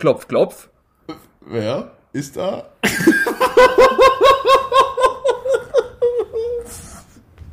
[0.00, 0.70] Klopf, klopf.
[1.42, 2.72] Wer ist da?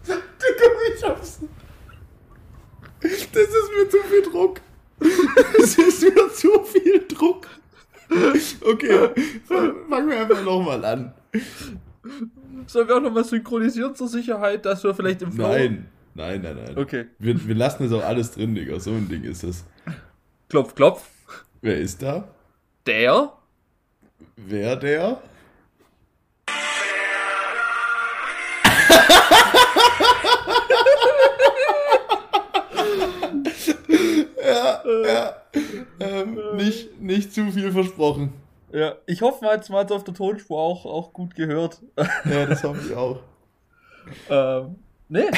[0.08, 1.40] Digga, ich hab's.
[3.02, 4.62] Das ist mir zu viel Druck.
[5.58, 7.48] Das ist mir zu viel Druck.
[8.62, 9.10] Okay,
[9.46, 11.14] fangen wir einfach nochmal an.
[12.66, 15.50] Sollen wir auch nochmal synchronisieren zur Sicherheit, dass wir vielleicht im Flow...
[15.50, 16.78] Nein, nein, nein, nein.
[16.78, 17.08] Okay.
[17.20, 18.80] Wir, wir lassen das auch alles drin, Digga.
[18.80, 19.66] So ein Ding ist das.
[20.48, 21.10] Klopf, klopf.
[21.62, 22.30] Wer ist da?
[22.88, 23.34] Der?
[24.38, 25.22] Wer der?
[34.42, 35.36] ja, ja.
[36.00, 38.32] Ähm, nicht, nicht zu viel versprochen.
[38.72, 41.82] Ja, ich hoffe, man hat es auf der Tonspur auch, auch gut gehört.
[42.24, 43.20] Ja, das hoffe ich auch.
[44.30, 44.76] ähm,
[45.10, 45.30] nee,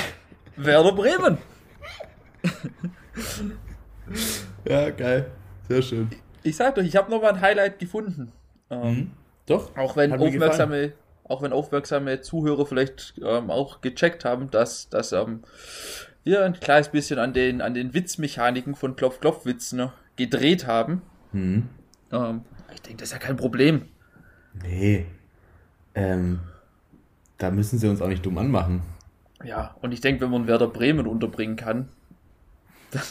[0.55, 1.39] Werder Bremen.
[4.65, 5.31] Ja, geil.
[5.67, 6.09] Sehr schön.
[6.43, 8.31] Ich sag doch, ich habe noch mal ein Highlight gefunden.
[8.69, 9.11] Ähm, Mhm.
[9.45, 9.75] Doch.
[9.75, 15.41] Auch wenn aufmerksame, auch wenn aufmerksame Zuhörer vielleicht ähm, auch gecheckt haben, dass, dass ähm,
[16.23, 20.67] wir ein kleines bisschen an den, an den Witzmechaniken von Klopf Klopf Witz ne, gedreht
[20.67, 21.01] haben.
[21.31, 21.67] Mhm.
[22.73, 23.87] Ich denke, das ist ja kein Problem.
[24.63, 25.07] Nee.
[25.95, 26.41] Ähm,
[27.39, 28.83] da müssen sie uns auch nicht dumm anmachen.
[29.43, 31.89] Ja, und ich denke, wenn man Werder Bremen unterbringen kann,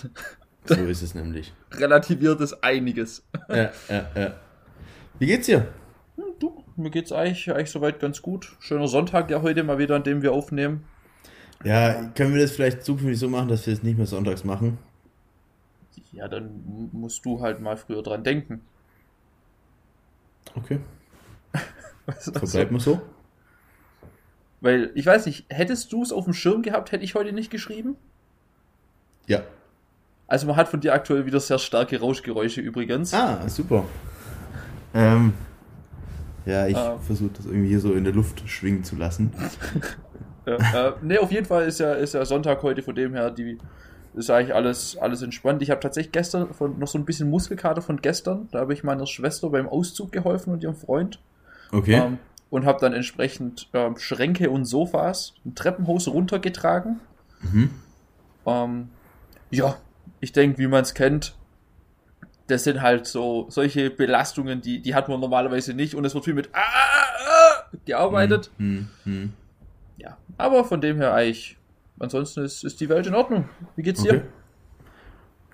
[0.77, 1.53] So ist es nämlich.
[1.73, 3.23] relativiert es einiges.
[3.49, 4.35] Ja, ja, ja.
[5.19, 5.69] Wie geht's dir?
[6.17, 8.57] Hm, Du, mir geht's eigentlich, eigentlich soweit ganz gut.
[8.61, 10.85] Schöner Sonntag ja heute mal wieder, an dem wir aufnehmen.
[11.65, 14.79] Ja, können wir das vielleicht zukünftig so machen, dass wir es nicht mehr sonntags machen?
[16.13, 18.61] Ja, dann musst du halt mal früher dran denken.
[20.55, 20.81] Okay.
[22.07, 23.01] Verbleibt mal so.
[24.61, 27.51] Weil, ich weiß nicht, hättest du es auf dem Schirm gehabt, hätte ich heute nicht
[27.51, 27.97] geschrieben?
[29.27, 29.43] Ja.
[30.29, 33.13] Also man hat von dir aktuell wieder sehr starke Rauschgeräusche übrigens.
[33.15, 33.85] Ah, super.
[34.95, 35.33] Ähm,
[36.47, 36.99] ja, ich Ah.
[36.99, 39.33] versuche das irgendwie hier so in der Luft schwingen zu lassen.
[40.47, 43.59] Äh, ne, auf jeden Fall ist ja, ist ja Sonntag heute, von dem her, die
[44.15, 45.61] ist eigentlich alles, alles entspannt.
[45.63, 48.49] Ich habe tatsächlich gestern von, noch so ein bisschen Muskelkater von gestern.
[48.51, 51.21] Da habe ich meiner Schwester beim Auszug geholfen und ihrem Freund.
[51.73, 51.95] Okay.
[51.95, 52.19] Ähm,
[52.51, 56.99] und habe dann entsprechend ähm, Schränke und Sofas ein Treppenhaus runtergetragen.
[57.43, 57.71] Mhm.
[58.47, 58.89] Ähm,
[59.51, 59.77] ja,
[60.21, 61.37] ich denke, wie man es kennt,
[62.47, 66.25] das sind halt so solche Belastungen, die, die hat man normalerweise nicht und es wird
[66.25, 68.51] viel mit ah, ah, ah, gearbeitet.
[68.57, 69.33] Hm, hm.
[69.99, 71.59] Ja, aber von dem her eigentlich,
[71.99, 73.49] ansonsten ist, ist die Welt in Ordnung.
[73.77, 74.11] Wie geht's Okay.
[74.11, 74.23] dir?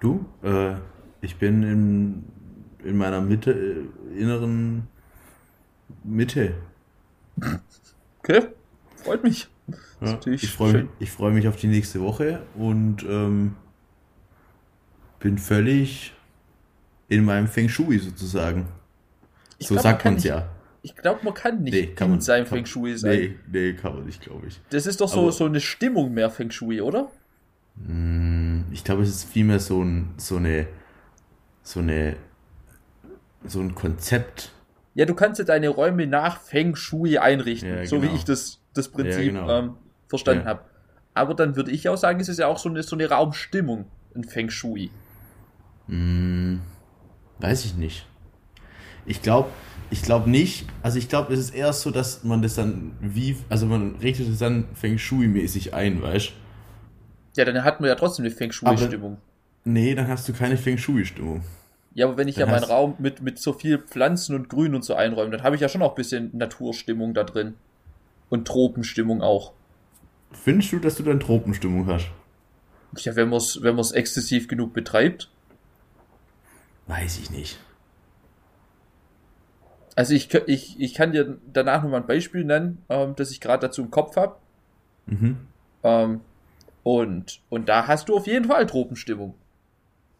[0.00, 0.74] Du, äh,
[1.20, 2.24] ich bin in,
[2.84, 4.86] in meiner Mitte, äh, inneren
[6.04, 6.54] Mitte.
[8.20, 8.48] Okay,
[8.96, 9.48] freut mich.
[10.00, 13.56] Ja, natürlich ich freue mich, ich freu mich auf die nächste Woche und ähm,
[15.24, 16.12] bin völlig
[17.08, 18.68] in meinem Feng Shui sozusagen.
[19.58, 20.48] Ich so glaub, sagt man es ja.
[20.82, 23.10] Ich glaube, man kann nicht Nee, kann in man seinem kann- Feng Shui sein.
[23.18, 24.60] Nee, nee, kann man nicht, glaube ich.
[24.68, 27.10] Das ist doch so, Aber- so eine Stimmung mehr Feng Shui, oder?
[27.86, 30.66] Hm, Ich glaube, es ist vielmehr so ein, so eine,
[31.62, 32.16] so eine,
[33.46, 34.50] so ein Konzept.
[34.94, 38.14] Ja, du kannst ja deine Räume nach Feng Shui einrichten, Ja, so wie genau.
[38.18, 39.50] ich das, das Prinzip Ja, genau.
[39.58, 39.74] ähm,
[40.08, 40.50] verstanden Ja.
[40.50, 40.60] habe.
[41.14, 43.86] Aber dann würde ich auch sagen, es ist ja auch so eine, so eine Raumstimmung
[44.14, 44.90] in Feng Shui.
[45.88, 46.60] Hm,
[47.38, 48.06] weiß ich nicht.
[49.06, 49.50] Ich glaube,
[49.90, 50.66] ich glaube nicht.
[50.82, 54.28] Also ich glaube, es ist eher so, dass man das dann wie, also man richtet
[54.28, 56.32] es dann Feng Shui-mäßig ein, weißt?
[57.36, 59.18] Ja, dann hat man ja trotzdem eine Feng Shui-Stimmung.
[59.64, 61.42] Nee, dann hast du keine Feng Shui-Stimmung.
[61.94, 64.74] Ja, aber wenn ich Dann ja meinen Raum mit, mit so viel Pflanzen und Grün
[64.74, 67.54] und so einräume, dann habe ich ja schon auch ein bisschen Naturstimmung da drin.
[68.30, 69.52] Und Tropenstimmung auch.
[70.32, 72.08] Findest du, dass du dann Tropenstimmung hast?
[72.98, 75.30] Ja, wenn man es wenn man's exzessiv genug betreibt.
[76.86, 77.58] Weiß ich nicht.
[79.96, 83.66] Also ich, ich, ich kann dir danach nochmal ein Beispiel nennen, ähm, das ich gerade
[83.66, 84.36] dazu im Kopf habe.
[85.06, 85.38] Mhm.
[85.82, 86.20] Ähm,
[86.82, 89.34] und, und da hast du auf jeden Fall Tropenstimmung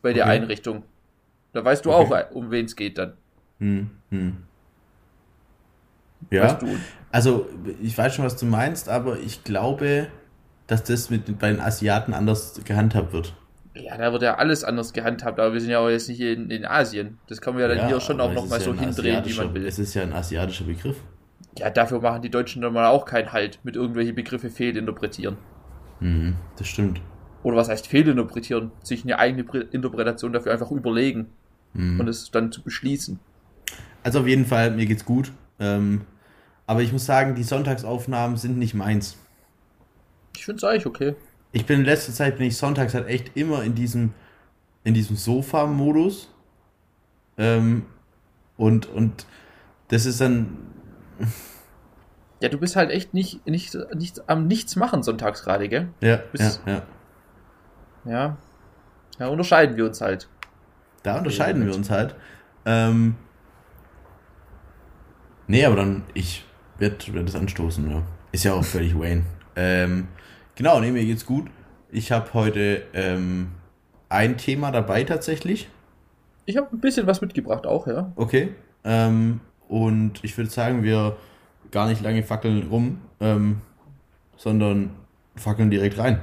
[0.03, 0.37] bei der Okay.
[0.37, 0.85] Einrichtung.
[1.53, 2.25] Da weißt du Okay.
[2.25, 3.15] auch, um wen es geht dann.
[3.59, 4.37] Hm, hm.
[6.31, 6.59] Ja,
[7.13, 7.49] also
[7.83, 10.09] ich weiß schon, was du meinst, aber ich glaube,
[10.67, 13.35] dass das mit bei den Asiaten anders gehandhabt wird.
[13.75, 16.51] Ja, da wird ja alles anders gehandhabt, aber wir sind ja auch jetzt nicht in,
[16.51, 17.19] in Asien.
[17.29, 19.53] Das kann man ja dann hier schon auch nochmal so ja ein hindrehen, wie man
[19.55, 19.67] will.
[19.67, 20.97] Es ist ja ein asiatischer Begriff.
[21.59, 25.37] Ja, dafür machen die Deutschen dann mal auch keinen Halt mit irgendwelche Begriffe fehlinterpretieren.
[26.01, 27.01] Mhm, das stimmt.
[27.43, 28.71] Oder was heißt fehlinterpretieren?
[28.83, 31.27] Sich eine eigene Pre- Interpretation dafür einfach überlegen
[31.75, 31.99] Mhm.
[32.01, 33.19] und es dann zu beschließen.
[34.05, 35.33] Also auf jeden Fall, mir geht's gut.
[35.59, 36.03] Ähm,
[36.67, 39.17] aber ich muss sagen, die Sonntagsaufnahmen sind nicht meins.
[40.37, 41.15] Ich finde es eigentlich okay.
[41.55, 44.13] Ich bin in letzter Zeit bin ich sonntags halt echt immer in diesem
[44.83, 46.31] in diesem Sofa-Modus.
[47.39, 47.87] Ähm,
[48.57, 49.27] Und, und
[49.89, 50.57] das ist dann.
[52.41, 55.89] Ja, du bist halt echt nicht, nicht, nicht am Nichts machen sonntags gerade, gell?
[56.03, 56.83] Ja, Bist- ja, ja.
[58.05, 58.37] Ja.
[59.19, 60.29] Ja, unterscheiden wir uns halt.
[61.03, 62.15] Da unterscheiden Ja, wir uns halt.
[62.67, 63.15] Ähm,
[65.47, 66.45] nee, aber dann, ich
[66.79, 68.03] werde werd das anstoßen, ja.
[68.33, 69.25] Ist ja auch völlig Wayne.
[69.57, 70.09] Ähm,
[70.57, 71.47] genau, nee, mir geht's gut.
[71.91, 73.49] Ich habe heute ähm,
[74.09, 75.69] ein Thema dabei tatsächlich.
[76.47, 78.13] Ich habe ein bisschen was mitgebracht auch, ja.
[78.17, 78.51] Okay.
[78.85, 81.17] Ähm, und ich würde sagen, wir
[81.71, 83.61] gar nicht lange fackeln rum, ähm,
[84.37, 84.91] sondern
[85.37, 86.21] fackeln direkt rein.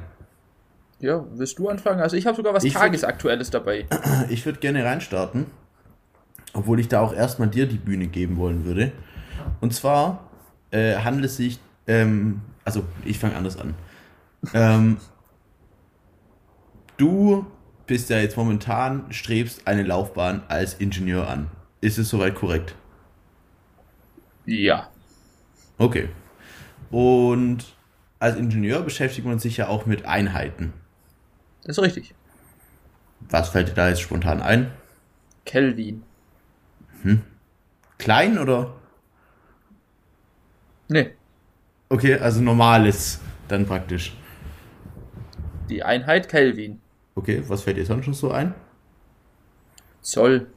[1.00, 2.00] Ja, willst du anfangen?
[2.00, 3.86] Also ich habe sogar was Ich würd- Tagesaktuelles dabei.
[4.30, 5.48] Ich würde gerne reinstarten,
[6.54, 8.92] obwohl ich da auch erstmal dir die Bühne geben wollen würde.
[9.62, 10.30] Und zwar
[10.70, 13.74] äh, handelt es sich, ähm, also ich fange anders an.
[14.54, 14.98] Ähm,
[16.98, 17.46] du
[17.88, 21.50] bist ja jetzt momentan, strebst eine Laufbahn als Ingenieur an.
[21.82, 22.76] Ist es soweit korrekt?
[24.46, 24.90] Ja.
[25.78, 26.10] Okay.
[26.90, 27.76] Und
[28.20, 30.74] als Ingenieur beschäftigt man sich ja auch mit Einheiten.
[31.64, 32.14] Das ist richtig.
[33.30, 34.72] Was fällt dir da jetzt spontan ein?
[35.46, 36.04] Kelvin.
[37.98, 38.74] Klein oder?
[40.88, 41.12] Nee.
[41.90, 44.16] Okay, also normales dann praktisch.
[45.72, 46.82] Die Einheit Kelvin.
[47.16, 48.54] Okay, was fällt dir sonst noch so ein?
[50.02, 50.48] Zoll.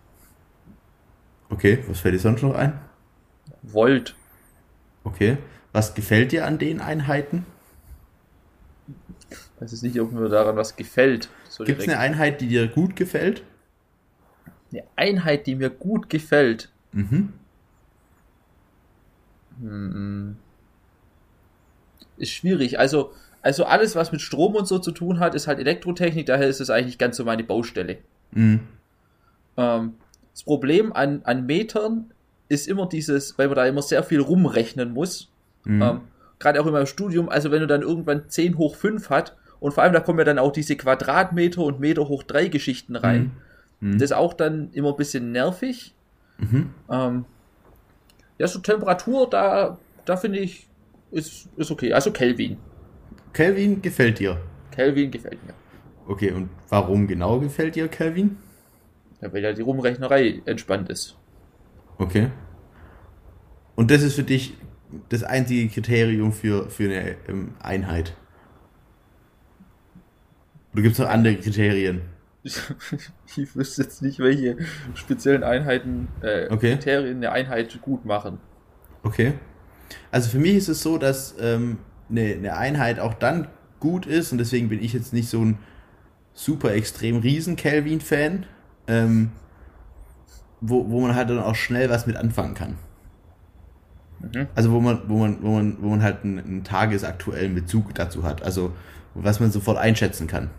[1.50, 2.78] Okay, was fällt dir sonst noch ein?
[3.62, 4.14] Volt.
[5.04, 5.38] Okay,
[5.72, 7.46] was gefällt dir an den Einheiten?
[9.60, 11.28] weiß jetzt nicht, ob mir daran was gefällt.
[11.48, 13.42] So Gibt es eine Einheit, die dir gut gefällt?
[14.72, 16.70] eine Einheit, die mir gut gefällt?
[16.92, 17.32] Mhm.
[19.60, 20.36] Hm.
[22.16, 22.78] Ist schwierig.
[22.78, 23.12] Also,
[23.44, 26.62] also alles, was mit Strom und so zu tun hat, ist halt Elektrotechnik, daher ist
[26.62, 27.98] es eigentlich ganz so meine Baustelle.
[28.32, 28.60] Mhm.
[29.58, 29.92] Ähm,
[30.32, 32.10] das Problem an, an Metern
[32.48, 35.30] ist immer dieses, weil man da immer sehr viel rumrechnen muss.
[35.64, 35.82] Mhm.
[35.82, 36.00] Ähm,
[36.38, 39.72] Gerade auch in meinem Studium, also wenn du dann irgendwann 10 hoch 5 hat und
[39.72, 43.32] vor allem da kommen ja dann auch diese Quadratmeter und Meter hoch 3 Geschichten rein.
[43.80, 43.98] Mhm.
[43.98, 45.94] Das ist auch dann immer ein bisschen nervig.
[46.38, 46.70] Mhm.
[46.90, 47.24] Ähm,
[48.38, 49.76] ja, so Temperatur, da,
[50.06, 50.66] da finde ich,
[51.10, 51.92] ist, ist okay.
[51.92, 52.56] Also Kelvin.
[53.34, 54.40] Kelvin gefällt dir.
[54.70, 55.52] Kelvin gefällt mir.
[56.06, 58.38] Okay, und warum genau gefällt dir Kelvin?
[59.20, 61.16] Ja, weil ja die Rumrechnerei entspannt ist.
[61.98, 62.30] Okay.
[63.74, 64.54] Und das ist für dich
[65.08, 68.14] das einzige Kriterium für, für eine ähm, Einheit?
[70.72, 72.02] Oder gibt es noch andere Kriterien?
[72.44, 74.58] ich wüsste jetzt nicht, welche
[74.94, 76.74] speziellen Einheiten, äh, Okay.
[76.74, 78.38] Kriterien eine Einheit gut machen.
[79.02, 79.34] Okay.
[80.10, 81.78] Also für mich ist es so, dass ähm,
[82.16, 83.48] eine, eine Einheit auch dann
[83.80, 85.58] gut ist und deswegen bin ich jetzt nicht so ein
[86.32, 88.46] super extrem riesen Kelvin-Fan,
[88.88, 89.30] ähm,
[90.60, 92.76] wo, wo man halt dann auch schnell was mit anfangen kann.
[94.20, 94.46] Mhm.
[94.54, 98.24] Also wo man, wo man, wo man, wo man halt einen, einen tagesaktuellen Bezug dazu
[98.24, 98.42] hat.
[98.42, 98.72] Also
[99.14, 100.50] was man sofort einschätzen kann.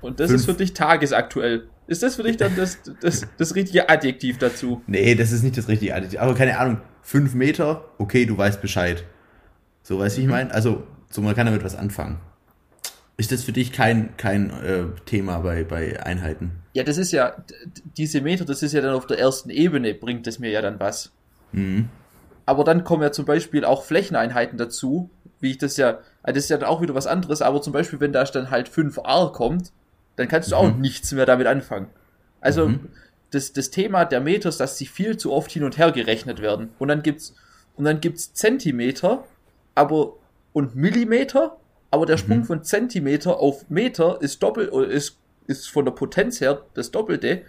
[0.00, 0.40] Und das Fünf.
[0.40, 1.68] ist für dich tagesaktuell.
[1.86, 4.82] Ist das für dich dann das, das, das richtige Adjektiv dazu?
[4.86, 6.20] Nee, das ist nicht das richtige Adjektiv.
[6.20, 9.04] Aber keine Ahnung, fünf Meter, okay, du weißt Bescheid.
[9.82, 10.52] So, weißt du, wie ich meine?
[10.52, 12.18] Also, so, man kann damit was anfangen.
[13.16, 16.52] Ist das für dich kein, kein äh, Thema bei, bei Einheiten?
[16.72, 17.34] Ja, das ist ja,
[17.96, 20.80] diese Meter, das ist ja dann auf der ersten Ebene, bringt es mir ja dann
[20.80, 21.10] was.
[21.52, 21.88] Mhm.
[22.46, 26.44] Aber dann kommen ja zum Beispiel auch Flächeneinheiten dazu, wie ich das ja, ah, das
[26.44, 29.32] ist ja dann auch wieder was anderes, aber zum Beispiel, wenn da dann halt 5R
[29.32, 29.72] kommt,
[30.16, 30.80] dann kannst du auch Mhm.
[30.80, 31.88] nichts mehr damit anfangen.
[32.40, 32.88] Also, Mhm.
[33.30, 36.40] das, das Thema der Meter ist, dass sie viel zu oft hin und her gerechnet
[36.40, 36.70] werden.
[36.78, 37.34] Und dann gibt's,
[37.76, 39.24] und dann gibt's Zentimeter,
[39.80, 40.14] aber,
[40.52, 41.56] und Millimeter,
[41.90, 42.44] aber der Sprung Mhm.
[42.44, 47.42] von Zentimeter auf Meter ist doppelt, oder ist, ist von der Potenz her das Doppelte,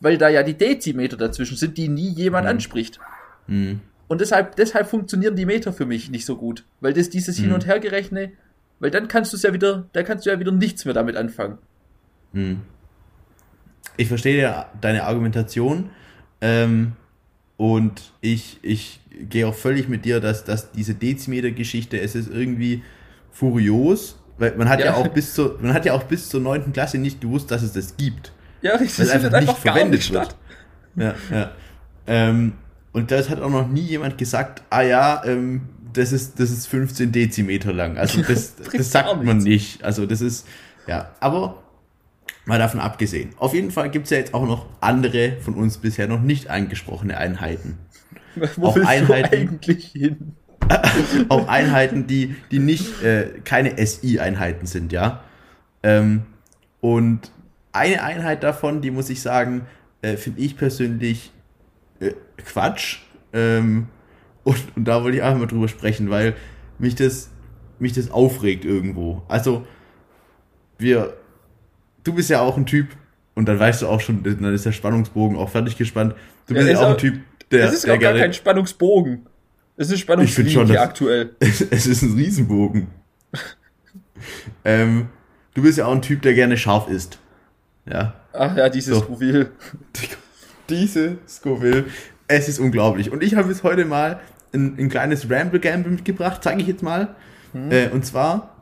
[0.00, 2.50] weil da ja die Dezimeter dazwischen sind, die nie jemand Mhm.
[2.50, 3.00] anspricht.
[3.46, 3.80] Mhm.
[4.08, 6.64] Und deshalb, deshalb funktionieren die Meter für mich nicht so gut.
[6.80, 7.54] Weil das dieses Hin- Mhm.
[7.54, 8.32] und Hergerechne,
[8.80, 11.16] weil dann kannst du es ja wieder, da kannst du ja wieder nichts mehr damit
[11.16, 11.58] anfangen.
[12.32, 12.60] Mhm.
[13.96, 15.90] Ich verstehe ja deine Argumentation
[16.40, 16.92] ähm,
[17.60, 22.82] und ich, ich gehe auch völlig mit dir, dass, dass diese Dezimeter-Geschichte, es ist irgendwie
[23.32, 24.94] furios, weil man hat ja, Ja.
[24.94, 27.74] auch bis zur, man hat ja auch bis zur neunten Klasse nicht gewusst, dass es
[27.74, 28.32] das gibt.
[28.62, 28.96] Ja, richtig.
[28.96, 30.24] Das einfach nicht einfach gar verwendet nicht wird.
[30.24, 30.36] statt.
[30.96, 31.50] Ja, ja.
[32.06, 32.54] Ähm,
[32.92, 35.60] und das hat auch noch nie jemand gesagt, ah ja, ähm,
[35.92, 37.98] das ist, das ist 15 Dezimeter lang.
[37.98, 39.84] Also das, das sagt man nicht.
[39.84, 40.46] Also das ist,
[40.86, 41.62] ja, aber
[42.50, 43.30] mal davon abgesehen.
[43.38, 46.50] Auf jeden Fall gibt es ja jetzt auch noch andere von uns bisher noch nicht
[46.50, 47.78] angesprochene Einheiten.
[48.56, 49.34] Wo Auch Einheiten.
[49.34, 50.36] eigentlich hin?
[51.28, 55.22] auch Einheiten, die, die nicht äh, keine SI-Einheiten sind, ja.
[55.82, 56.22] Ähm,
[56.80, 57.30] und
[57.72, 59.62] eine Einheit davon, die muss ich sagen,
[60.02, 61.32] äh, finde ich persönlich
[62.00, 62.12] äh,
[62.44, 62.98] Quatsch.
[63.32, 63.88] Ähm,
[64.44, 66.34] und, und da wollte ich einfach mal drüber sprechen, weil
[66.78, 67.30] mich das,
[67.78, 69.22] mich das aufregt irgendwo.
[69.28, 69.66] Also,
[70.78, 71.14] wir,
[72.04, 72.88] du bist ja auch ein Typ,
[73.34, 76.14] und dann weißt du auch schon, dann ist der Spannungsbogen auch fertig gespannt.
[76.46, 78.32] Du Ja, bist ja, ist auch ein Typ, der, Es ist der auch gar kein
[78.32, 79.26] Spannungsbogen.
[79.76, 81.30] Es ist Spannungslinie aktuell.
[81.40, 82.88] es, es ist ein Riesenbogen.
[84.64, 85.08] ähm,
[85.54, 87.18] du bist ja auch ein Typ, der gerne scharf isst.
[87.86, 88.14] Ja.
[88.32, 89.02] Ach ja, dieses So.
[89.02, 89.50] Profil.
[90.68, 91.86] Diese Scoville.
[92.28, 93.10] Es ist unglaublich.
[93.10, 94.20] Und ich habe jetzt heute mal
[94.52, 97.16] ein, ein kleines Ramble-Gamble mitgebracht, zeige ich jetzt mal.
[97.70, 98.54] Äh, und zwar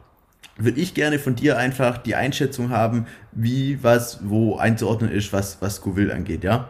[0.58, 5.62] würde ich gerne von dir einfach die Einschätzung haben, wie was wo einzuordnen ist, was,
[5.62, 6.68] was Scoville angeht, ja?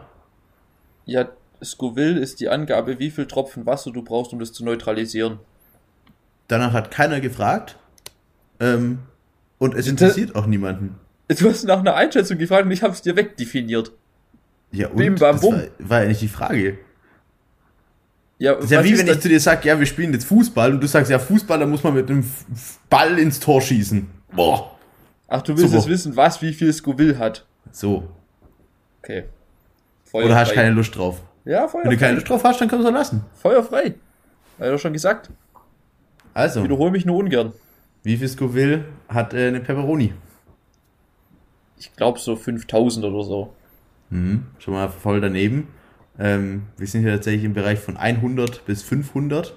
[1.05, 1.29] Ja,
[1.63, 5.39] Scoville ist die Angabe, wie viel Tropfen Wasser du brauchst, um das zu neutralisieren.
[6.47, 7.77] Danach hat keiner gefragt.
[8.59, 8.99] Ähm,
[9.57, 10.95] und es interessiert auch niemanden.
[11.27, 13.91] Du hast nach einer Einschätzung gefragt und ich habe es dir wegdefiniert.
[14.71, 16.77] Ja, und Bim, bam, das war, war ja nicht die Frage.
[18.39, 19.17] Ja, Das ist ja wie ist wenn das?
[19.17, 21.65] ich zu dir sage, ja, wir spielen jetzt Fußball und du sagst, ja, Fußball, da
[21.65, 22.23] muss man mit einem
[22.89, 24.09] Ball ins Tor schießen.
[24.33, 24.75] Boah.
[25.27, 25.75] Ach, du willst Super.
[25.77, 27.45] jetzt wissen, was wie viel Scoville hat.
[27.71, 28.07] So.
[29.03, 29.25] Okay.
[30.13, 30.55] Oder hast Feuerfrei.
[30.55, 31.21] keine Lust drauf.
[31.45, 33.25] Ja, Wenn du keine Lust drauf hast, dann kannst du es lassen.
[33.35, 33.95] Feuerfrei.
[34.57, 35.29] Hab ich doch schon gesagt.
[36.33, 37.53] Also, Wiederhole mich nur ungern.
[38.03, 40.13] wie viel Scoville hat äh, eine Pepperoni?
[41.77, 43.53] Ich glaube so 5000 oder so.
[44.09, 44.45] Mhm.
[44.59, 45.67] Schon mal voll daneben.
[46.19, 49.53] Ähm, wir sind hier tatsächlich im Bereich von 100 bis 500.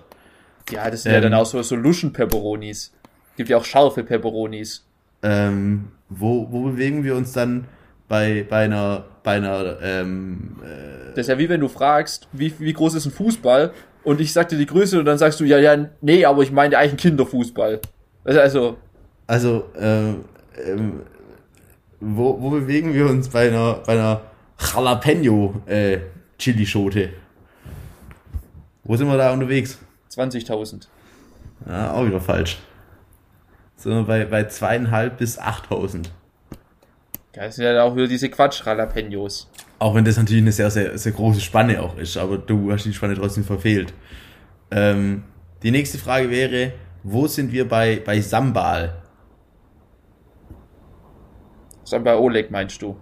[0.71, 1.25] Ja, das sind ja Ähm.
[1.25, 2.93] dann auch so, so Luschen-Peperonis.
[3.37, 4.85] Gibt ja auch scharfe Peperonis.
[5.23, 7.65] Ähm, wo, wo bewegen wir uns dann
[8.09, 12.53] bei, bei einer, bei einer ähm, äh, Das ist ja wie wenn du fragst, wie,
[12.59, 13.73] wie groß ist ein Fußball?
[14.05, 16.51] Und ich sag dir die Größe und dann sagst du, ja, ja, nee, aber ich
[16.53, 17.81] meine eigentlich einen Kinderfußball.
[18.25, 18.77] Also, also
[19.27, 20.25] Also, ähm,
[20.67, 21.01] ähm,
[22.01, 24.21] wo, wo bewegen wir uns bei einer, bei einer
[24.59, 25.99] Jalapeno äh,
[26.39, 27.11] Chilischote?
[28.85, 29.79] Wo sind wir da unterwegs?
[30.11, 30.89] 20.000.
[31.69, 32.59] Ja, auch wieder falsch.
[33.77, 36.11] Sind wir bei, bei zweieinhalb bis 8000.
[37.35, 39.51] Ja, das sind ja auch wieder diese Quatsch-Jalapenos.
[39.79, 42.85] Auch wenn das natürlich eine sehr, sehr, sehr große Spanne auch ist, aber du hast
[42.85, 43.95] die Spanne trotzdem verfehlt.
[44.71, 45.25] Ähm,
[45.63, 46.73] die nächste Frage wäre,
[47.03, 49.03] wo sind wir bei, bei Sambal?
[51.85, 52.97] Samba Oleg meinst du?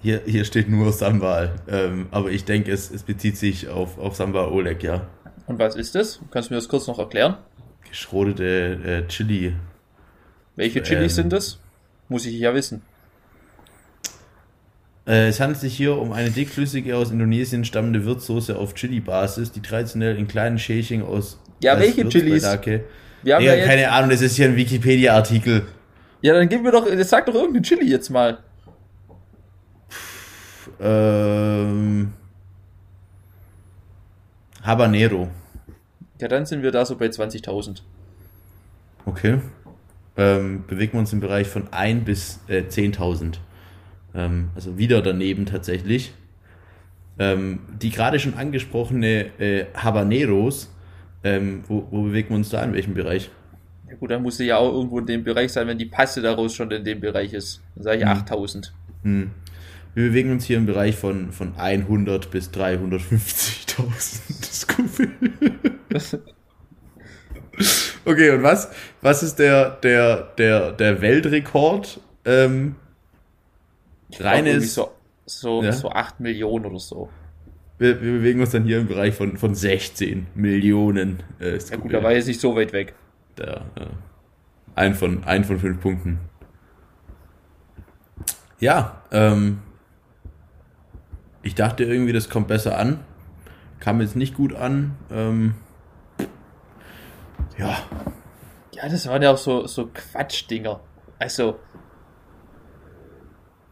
[0.00, 4.14] Hier, hier steht nur Sambal, ähm, aber ich denke, es, es bezieht sich auf, auf
[4.14, 5.06] Sambal Oleg, ja.
[5.46, 6.20] Und was ist das?
[6.30, 7.36] Kannst du mir das kurz noch erklären?
[7.88, 9.54] Geschrodete äh, Chili.
[10.56, 11.22] Welche Chilis Ähm.
[11.24, 11.58] sind das?
[12.08, 12.82] Muss ich ja wissen.
[15.06, 19.62] Äh, es handelt sich hier um eine dickflüssige aus Indonesien stammende Würzsoße auf Chili-Basis, die
[19.62, 22.42] traditionell in kleinen Schälchen aus Ja, welche Chilis?
[22.44, 25.66] Wir haben Ja, ja, keine Ahnung, das ist hier ein Wikipedia-Artikel.
[26.20, 28.38] ja, dann gib mir doch, sag doch irgendeinen Chili jetzt mal.
[30.80, 32.12] Ähm,
[34.62, 35.28] Habanero.
[36.20, 37.82] Ja, dann sind wir da so bei 20.000.
[39.06, 39.40] Okay.
[40.16, 43.34] Ähm, bewegen wir uns im Bereich von 1 bis äh, 10.000.
[44.14, 46.12] Ähm, also wieder daneben tatsächlich.
[47.20, 50.72] Ähm, die gerade schon angesprochene äh, Habaneros,
[51.24, 53.30] ähm, wo, wo bewegen wir uns da in welchem Bereich?
[53.88, 56.20] Ja gut, dann muss sie ja auch irgendwo in dem Bereich sein, wenn die Passe
[56.20, 57.60] daraus schon in dem Bereich ist.
[57.74, 58.10] Dann sage ich Hm.
[58.10, 58.72] 8000.
[59.02, 59.30] Hm.
[59.94, 65.10] Wir bewegen uns hier im Bereich von, von 100 bis 350.000 Scoville.
[68.04, 68.70] Okay, und was,
[69.02, 72.00] was ist der, der, der, der Weltrekord?
[72.24, 72.76] Ähm,
[74.18, 74.92] reines, so,
[75.26, 75.72] so, Ja.
[75.72, 77.08] so 8 Millionen oder so.
[77.78, 81.22] wir, wir bewegen uns dann hier im Bereich von, von 16 Millionen.
[81.40, 82.94] Äh, Ja gut, da war jetzt nicht so weit weg.
[83.36, 83.86] Der, äh,
[84.76, 86.20] ein, von, ein von fünf Punkten.
[88.60, 89.58] Ja, ähm,
[91.48, 93.00] ich dachte irgendwie, das kommt besser an.
[93.80, 94.96] Kam jetzt nicht gut an.
[95.10, 95.54] Ähm,
[97.58, 97.76] ja,
[98.72, 100.80] Ja, das waren ja auch so, so Quatschdinger.
[101.18, 101.58] Also,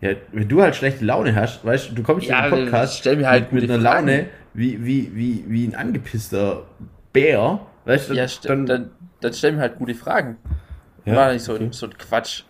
[0.01, 2.99] ja, wenn du halt schlechte Laune hast, weißt du, du kommst Ja, in den Podcast
[2.99, 4.07] stell mir halt mit, mit einer Fragen.
[4.09, 6.65] Laune wie, wie, wie, wie ein angepisster
[7.13, 8.91] Bär, weißt du, ja, st- dann, dann,
[9.21, 10.39] dann stell mir halt gute Fragen.
[11.05, 11.69] Ja, War nicht so, okay.
[11.71, 12.43] so ein Quatsch.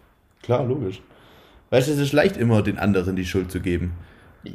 [0.43, 1.03] Klar, logisch.
[1.71, 3.93] Weißt du, es ist leicht, immer den anderen die Schuld zu geben.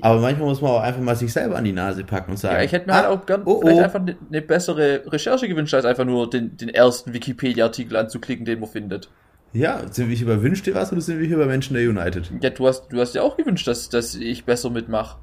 [0.02, 2.56] Aber manchmal muss man auch einfach mal sich selber an die Nase packen und sagen.
[2.56, 3.84] Ja, ich hätte mir halt ah, auch gern oh, vielleicht oh.
[3.84, 8.60] einfach eine ne bessere Recherche gewünscht, als einfach nur den, den ersten Wikipedia-Artikel anzuklicken, den
[8.60, 9.10] man findet.
[9.54, 11.84] Ja, sind wir hier bei Wünsch dir was oder sind wir hier bei Menschen der
[11.90, 12.32] United?
[12.42, 15.18] Ja, du hast, du hast ja auch gewünscht, dass, dass ich besser mitmache.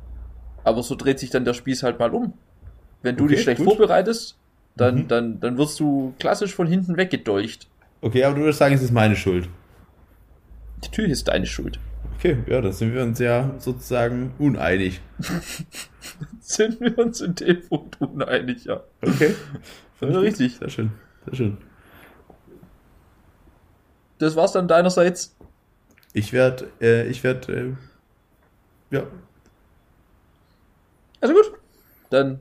[0.65, 2.35] Aber so dreht sich dann der Spieß halt mal um.
[3.03, 3.69] Wenn du Okay, dich schlecht gut.
[3.69, 4.37] vorbereitest,
[4.77, 5.09] dann, Mhm.
[5.09, 7.69] dann, dann wirst du klassisch von hinten weggedolcht.
[8.01, 9.49] Okay, aber du würdest sagen, es ist meine Schuld.
[10.83, 11.81] Natürlich ist deine Schuld.
[12.19, 15.01] Okay, ja, da sind wir uns ja sozusagen uneinig.
[16.41, 18.83] Sind wir uns in dem Punkt uneinig, ja.
[19.03, 19.35] Okay.
[20.01, 20.57] Ja, richtig.
[20.57, 20.93] Sehr schön.
[21.25, 21.59] Sehr schön.
[24.19, 25.37] Das war's dann deinerseits.
[26.13, 29.03] Ich werde, äh, ich werde, äh, ja,
[31.21, 31.53] Also gut.
[32.11, 32.41] Dann,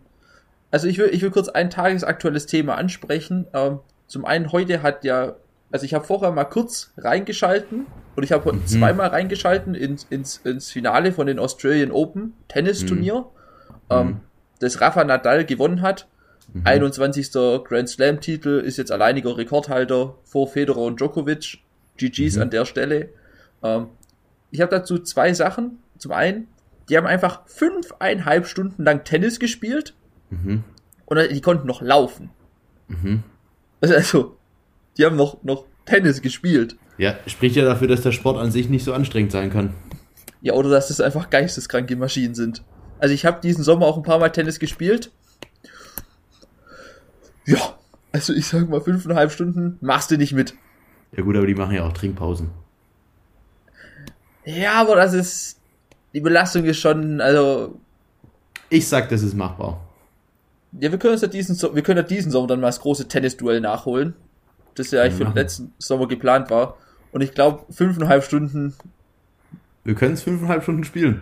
[0.71, 3.47] also ich will, ich will kurz ein tagesaktuelles Thema ansprechen.
[3.53, 5.35] Ähm, zum einen heute hat ja,
[5.71, 10.37] also ich habe vorher mal kurz reingeschalten und ich habe heute zweimal reingeschalten ins, ins,
[10.37, 13.25] ins Finale von den Australian Open Tennisturnier,
[13.89, 14.21] ähm,
[14.59, 16.07] das Rafa Nadal gewonnen hat.
[16.63, 17.31] 21.
[17.65, 21.59] Grand Slam Titel ist jetzt alleiniger Rekordhalter vor Federer und Djokovic.
[21.97, 23.09] GG's an der Stelle.
[23.63, 23.87] Ähm,
[24.51, 25.79] ich habe dazu zwei Sachen.
[25.97, 26.47] Zum einen,
[26.89, 29.93] die haben einfach fünfeinhalb Stunden lang Tennis gespielt
[30.29, 30.63] Mhm.
[31.05, 32.29] und die konnten noch laufen.
[32.87, 33.23] Mhm.
[33.81, 34.37] Also
[34.97, 36.75] die haben noch, noch Tennis gespielt.
[36.97, 39.73] Ja, spricht ja dafür, dass der Sport an sich nicht so anstrengend sein kann.
[40.41, 42.63] Ja, oder dass das einfach geisteskranke Maschinen sind.
[42.99, 45.11] Also ich habe diesen Sommer auch ein paar Mal Tennis gespielt.
[47.45, 47.75] Ja,
[48.11, 50.53] also ich sag mal fünfeinhalb Stunden machst du nicht mit.
[51.15, 52.49] Ja gut, aber die machen ja auch Trinkpausen.
[54.45, 55.59] Ja, aber das ist
[56.13, 57.79] die Belastung ist schon, also
[58.69, 59.85] Ich sag, das ist machbar.
[60.79, 63.07] ja, wir können uns ja diesen, wir können ja diesen Sommer dann mal das große
[63.07, 64.15] Tennisduell nachholen,
[64.79, 66.77] das ja eigentlich für den letzten Sommer geplant war.
[67.11, 68.73] Und ich glaube fünfeinhalb Stunden,
[69.83, 71.21] Wir können es fünfeinhalb Stunden spielen.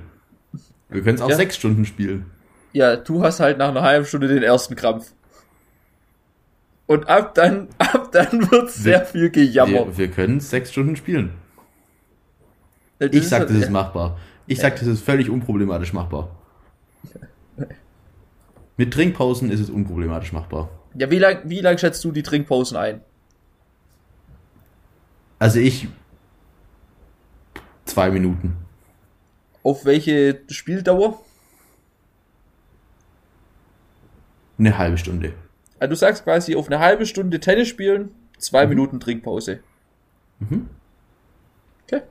[0.90, 1.36] Wir können es auch Ja.
[1.36, 2.26] sechs Stunden spielen.
[2.74, 5.14] ja, du hast halt nach einer halben Stunde den ersten Krampf.
[6.88, 9.72] Und ab dann, ab dann wird's sehr viel Gejammer.
[9.88, 11.32] Wir, wir können es sechs Stunden spielen.
[13.00, 14.18] Das Ich sag, halt- das ist machbar.
[14.48, 16.30] Ich sag, das ist völlig unproblematisch machbar.
[18.78, 20.70] Mit Trinkpausen ist es unproblematisch machbar.
[20.96, 23.02] Ja, wie lang, wie lang schätzt du die Trinkpausen ein?
[25.40, 25.88] Also ich.
[27.86, 28.58] Zwei Minuten.
[29.64, 31.22] Auf welche Spieldauer?
[34.58, 35.34] Eine halbe Stunde.
[35.80, 39.60] Also du sagst quasi auf eine halbe Stunde Tennis spielen, zwei Minuten Trinkpause.
[40.40, 40.70] Mhm.
[41.84, 42.02] Okay.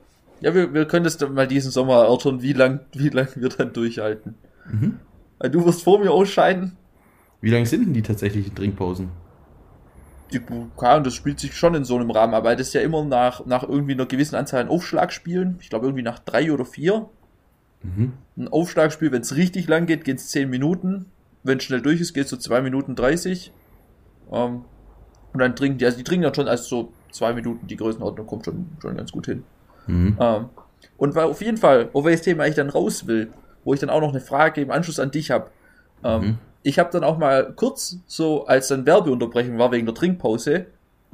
[0.41, 3.49] Ja, wir, wir können das dann mal diesen Sommer erörtern, wie lang, wie lang wir
[3.49, 4.35] dann durchhalten.
[4.71, 4.99] Mhm.
[5.39, 6.77] Weil du wirst vor mir ausscheiden.
[7.41, 9.09] Wie lang sind denn die tatsächlichen Trinkpausen?
[10.31, 10.41] Die,
[10.81, 13.03] ja, und das spielt sich schon in so einem Rahmen, aber das ist ja immer
[13.05, 15.57] nach, nach irgendwie einer gewissen Anzahl an Aufschlagspielen.
[15.61, 17.09] Ich glaube irgendwie nach drei oder vier.
[17.83, 18.13] Mhm.
[18.37, 21.05] Ein Aufschlagspiel, wenn es richtig lang geht, geht es 10 Minuten.
[21.43, 23.51] Wenn es schnell durch ist, geht es so 2 Minuten 30.
[24.31, 24.65] Ähm,
[25.33, 28.25] und dann trinken die, also die trinken dann schon, also so 2 Minuten, die Größenordnung
[28.25, 29.43] kommt schon, schon ganz gut hin.
[29.85, 30.17] Mhm.
[30.19, 30.49] Ähm,
[30.97, 33.31] und weil auf jeden Fall, auf welches Thema ich dann raus will,
[33.63, 35.51] wo ich dann auch noch eine Frage im Anschluss an dich habe.
[36.03, 36.37] Ähm, Mhm.
[36.67, 40.65] Ich habe dann auch mal kurz, so als dann Werbeunterbrechung war wegen der Trinkpause,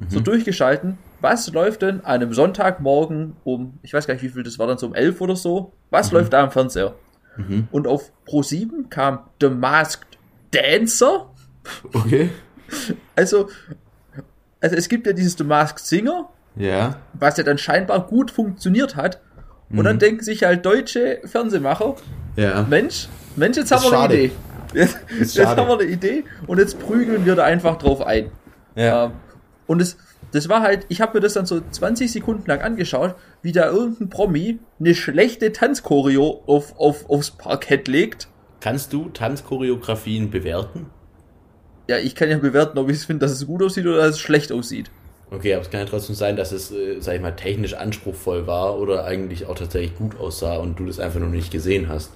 [0.08, 4.42] so durchgeschalten, was läuft denn an einem Sonntagmorgen um, ich weiß gar nicht wie viel
[4.42, 6.94] das war dann so um 11 oder so, was läuft da am Fernseher?
[7.36, 7.68] Mhm.
[7.70, 10.18] Und auf Pro7 kam The Masked
[10.50, 11.30] Dancer.
[11.92, 12.30] Okay.
[13.14, 13.48] Also,
[14.62, 16.96] also es gibt ja dieses The Masked Singer, Ja.
[17.12, 19.20] was ja dann scheinbar gut funktioniert hat.
[19.70, 21.94] Und dann denken sich halt deutsche Fernsehmacher,
[22.36, 22.66] Ja.
[22.68, 24.14] Mensch, Mensch, jetzt haben wir eine schade.
[24.24, 24.32] Idee.
[25.18, 28.30] Jetzt, jetzt haben wir eine Idee und jetzt prügeln wir da einfach drauf ein.
[28.74, 29.06] Ja.
[29.06, 29.12] Ähm,
[29.66, 29.96] und es,
[30.32, 33.70] das war halt, ich habe mir das dann so 20 Sekunden lang angeschaut, wie da
[33.70, 38.28] irgendein Promi eine schlechte Tanzchoreo auf, auf, aufs Parkett legt.
[38.60, 40.86] Kannst du Tanzchoreografien bewerten?
[41.88, 44.10] Ja, ich kann ja bewerten, ob ich es finde, dass es gut aussieht oder dass
[44.10, 44.90] es schlecht aussieht.
[45.30, 48.46] Okay, aber es kann ja trotzdem sein, dass es, äh, sag ich mal, technisch anspruchsvoll
[48.46, 52.12] war oder eigentlich auch tatsächlich gut aussah und du das einfach nur nicht gesehen hast.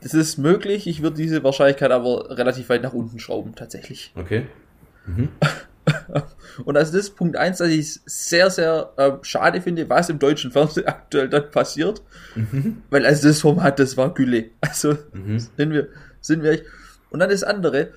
[0.00, 4.12] Das ist möglich, ich würde diese Wahrscheinlichkeit aber relativ weit nach unten schrauben, tatsächlich.
[4.14, 4.46] Okay.
[6.64, 10.08] Und also das ist Punkt eins, dass ich es sehr, sehr äh, schade finde, was
[10.08, 12.02] im deutschen Fernsehen aktuell dann passiert.
[12.90, 14.50] Weil also das Format, das war Gülle.
[14.60, 14.96] Also
[15.56, 15.88] sind wir,
[16.20, 16.64] sind wir echt.
[17.10, 17.88] Und dann das andere,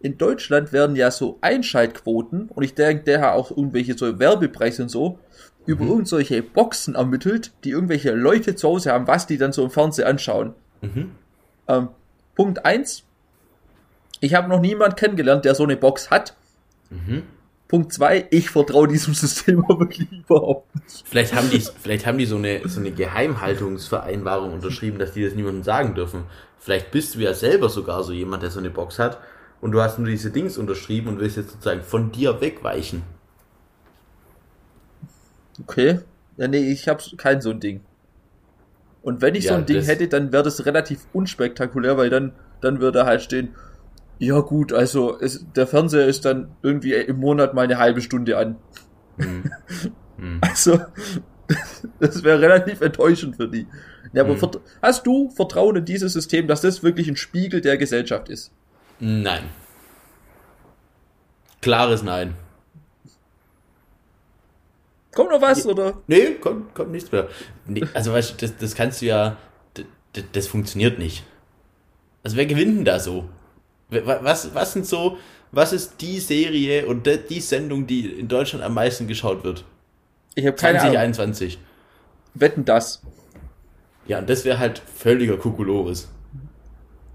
[0.00, 4.88] in Deutschland werden ja so Einschaltquoten, und ich denke, der auch irgendwelche so Werbepreise und
[4.88, 5.18] so,
[5.66, 9.70] über irgendwelche Boxen ermittelt, die irgendwelche Leute zu Hause haben, was die dann so im
[9.70, 10.54] Fernsehen anschauen.
[11.70, 11.88] Ähm,
[12.34, 13.04] Punkt eins,
[14.20, 16.34] ich habe noch niemand kennengelernt, der so eine Box hat.
[17.68, 21.04] Punkt zwei, ich vertraue diesem System aber wirklich überhaupt nicht.
[21.06, 25.34] Vielleicht haben die, vielleicht haben die so eine, so eine Geheimhaltungsvereinbarung unterschrieben, dass die das
[25.34, 26.24] niemandem sagen dürfen.
[26.58, 29.18] Vielleicht bist du ja selber sogar so jemand, der so eine Box hat
[29.60, 33.02] und du hast nur diese Dings unterschrieben und willst jetzt sozusagen von dir wegweichen.
[35.62, 36.00] Okay.
[36.36, 37.82] Ja, nee, ich habe kein so ein Ding.
[39.02, 42.32] Und wenn ich Ja, so ein Ding hätte, dann wäre das relativ unspektakulär, weil dann,
[42.60, 43.54] dann würde halt stehen,
[44.18, 48.36] ja gut, also es, der Fernseher ist dann irgendwie im Monat mal eine halbe Stunde
[48.38, 48.56] an.
[49.18, 49.50] Hm.
[50.18, 50.38] Hm.
[50.42, 50.78] Also,
[51.98, 53.66] Das wäre relativ enttäuschend für die.
[54.12, 57.76] Ja, aber vert- hast du Vertrauen in dieses System, dass das wirklich ein Spiegel der
[57.78, 58.52] Gesellschaft ist?
[59.00, 59.44] Nein.
[61.62, 62.34] Klares Nein.
[65.20, 65.98] Kommt noch was, oder?
[66.06, 67.28] Nee, kommt, kommt nichts mehr.
[67.66, 69.36] Nee, also weißt du, das, das kannst du ja,
[70.14, 71.24] das, das funktioniert nicht.
[72.22, 73.28] Also wer gewinnt denn da so?
[73.90, 75.18] Was, was sind so,
[75.52, 79.66] was ist die Serie und die Sendung, die in Deutschland am meisten geschaut wird?
[80.36, 80.94] Ich habe keine Ahnung.
[80.94, 81.58] 2021.
[82.32, 83.02] Wetten das.
[84.06, 86.08] Ja, und das wäre halt völliger Kokolores.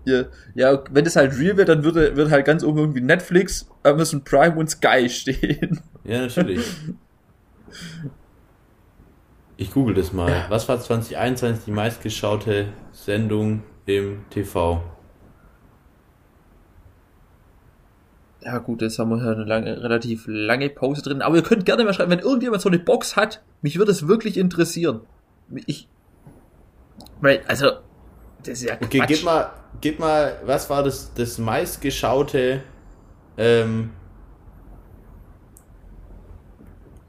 [0.06, 3.68] Ja, ja, wenn das halt real wäre, dann würde, würde halt ganz oben irgendwie Netflix,
[3.82, 5.82] Amazon Prime und Sky stehen.
[6.04, 6.62] Ja, natürlich.
[9.58, 10.46] Ich google das mal.
[10.50, 14.84] Was war 2021 die meistgeschaute Sendung im TV?
[18.44, 21.22] Ja gut, jetzt haben wir hier eine lange, relativ lange Pause drin.
[21.22, 24.08] Aber ihr könnt gerne mal schreiben, wenn irgendjemand so eine Box hat, mich würde es
[24.08, 25.02] wirklich interessieren.
[25.66, 25.88] Ich,
[27.22, 27.72] weil, also,
[28.40, 29.08] das ist ja Okay, Quatsch.
[29.08, 32.62] gib mal, gib mal, was war das, das meistgeschaute
[33.38, 33.92] ähm,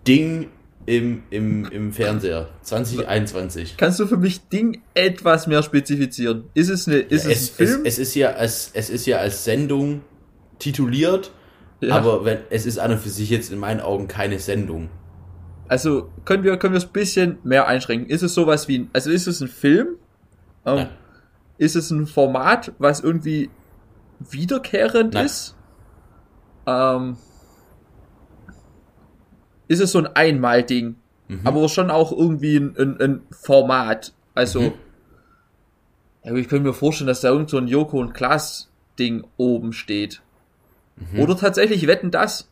[0.06, 0.48] Ding
[0.86, 3.76] im, im, im Fernseher 2021?
[3.76, 6.44] Kannst du für mich Ding etwas mehr spezifizieren?
[6.54, 7.80] Ist es eine, ist Ja, es, es, ein Film?
[7.84, 10.02] Es, es, ist ja als, es ist ja als Sendung
[10.58, 11.32] tituliert,
[11.80, 11.96] Ja.
[11.96, 14.88] aber wenn, es ist an und für sich jetzt in meinen Augen keine Sendung.
[15.68, 18.08] Also können wir können wir es ein bisschen mehr einschränken.
[18.08, 19.96] Ist es sowas wie ein, also ist es ein Film?
[20.64, 20.86] Ähm,
[21.58, 23.50] ist es ein Format, was irgendwie
[24.20, 25.26] wiederkehrend Nein.
[25.26, 25.56] ist?
[26.66, 27.16] Ähm,
[29.68, 30.96] ist es so ein Einmal-Ding,
[31.28, 31.40] Mhm.
[31.44, 34.12] aber schon auch irgendwie ein, ein, ein Format.
[34.34, 34.72] Also, Mhm.
[36.24, 39.72] ja, ich könnte mir vorstellen, dass da irgend so ein Joko und Klaas Ding oben
[39.72, 40.22] steht.
[40.96, 41.20] Mhm.
[41.20, 42.48] Oder tatsächlich wetten das?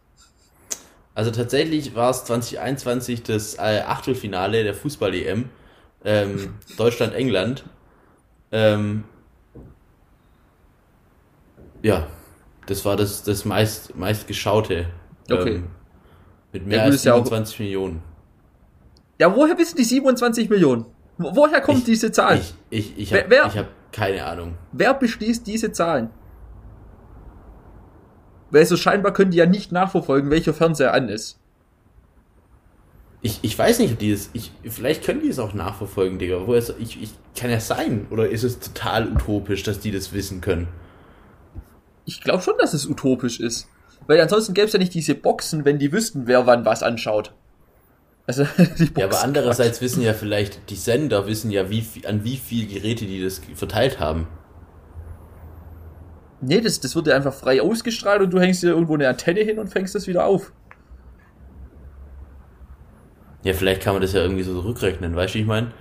[1.14, 5.48] Also tatsächlich war es 2021 das äh, Achtelfinale der Fußball-EM.
[6.04, 7.64] Ähm, Deutschland-England.
[8.50, 9.04] Ähm,
[11.82, 12.06] ja,
[12.66, 14.86] das war das, das meist, meist geschaute.
[15.30, 15.56] Okay.
[15.56, 15.66] Ähm,
[16.54, 18.02] mit mehr Ja, als ist ja auch- 27 Millionen.
[19.18, 20.86] Ja, woher wissen die 27 Millionen?
[21.18, 22.38] Wo- Woher kommt Ich- diese Zahl?
[22.38, 24.54] Ich, ich, ich habe hab keine Ahnung.
[24.72, 26.10] Wer beschließt diese Zahlen?
[28.50, 31.38] Weil so scheinbar können die ja nicht nachverfolgen, welcher Fernseher an ist.
[33.20, 34.30] Ich, ich weiß nicht, ob die das.
[34.32, 36.46] Ich, vielleicht können die es auch nachverfolgen, Digga.
[36.46, 38.06] Woher es, ich, ich, kann ja sein.
[38.10, 40.68] Oder ist es total utopisch, dass die das wissen können?
[42.04, 43.66] Ich glaube schon, dass es utopisch ist.
[44.06, 47.32] Weil ansonsten gäbe es ja nicht diese Boxen, wenn die wüssten, wer wann was anschaut.
[48.26, 48.92] Also, die Boxen.
[48.98, 53.06] Ja, aber andererseits wissen ja vielleicht, die Sender wissen ja, wie, an wie viele Geräte
[53.06, 54.26] die das verteilt haben.
[56.40, 59.40] Nee, das, das wird ja einfach frei ausgestrahlt und du hängst dir irgendwo eine Antenne
[59.40, 60.52] hin und fängst das wieder auf.
[63.42, 65.72] Ja, vielleicht kann man das ja irgendwie so rückrechnen, weißt du, wie ich meine?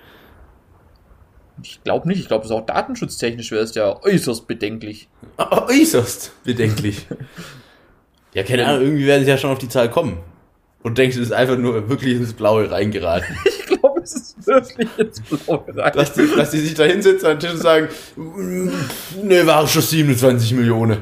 [1.61, 2.19] Ich glaube nicht.
[2.19, 5.07] Ich glaube, es ist auch datenschutztechnisch wäre es ja äußerst bedenklich.
[5.37, 7.07] Äußerst bedenklich.
[8.33, 10.17] ja, keine Ahnung, irgendwie werden sie ja schon auf die Zahl kommen.
[10.81, 13.35] Und denkst du, das ist einfach nur wirklich ins Blaue reingeraten.
[13.73, 15.91] Ich glaube, es ist wirklich ins Blaue rein.
[15.93, 18.69] dass, die, dass die sich da hinsetzen an den Tisch und sagen, "Mm,
[19.27, 20.99] ne, waren schon 27 Millionen.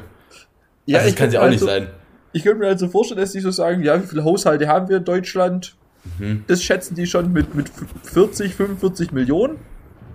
[0.85, 1.87] Ja, also das kann ja auch mir nicht also- sein.
[2.33, 4.97] Ich könnte mir also vorstellen, dass die so sagen, ja, wie viele Haushalte haben wir
[4.97, 5.75] in Deutschland?
[6.17, 6.43] Mhm.
[6.47, 7.69] Das schätzen die schon mit, mit
[8.03, 9.57] 40, 45 Millionen.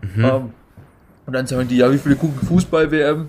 [0.02, 0.24] Mhm.
[0.24, 0.50] Ähm,
[1.26, 3.28] und dann sagen die, ja, wie viele gucken Fußball-WM?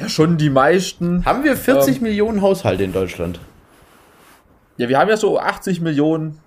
[0.00, 1.24] Ja, schon die meisten.
[1.26, 2.02] Haben wir 40 Ähm.
[2.04, 3.38] Millionen Haushalte in Deutschland?
[4.78, 6.40] Ja, wir haben ja so 80 Millionen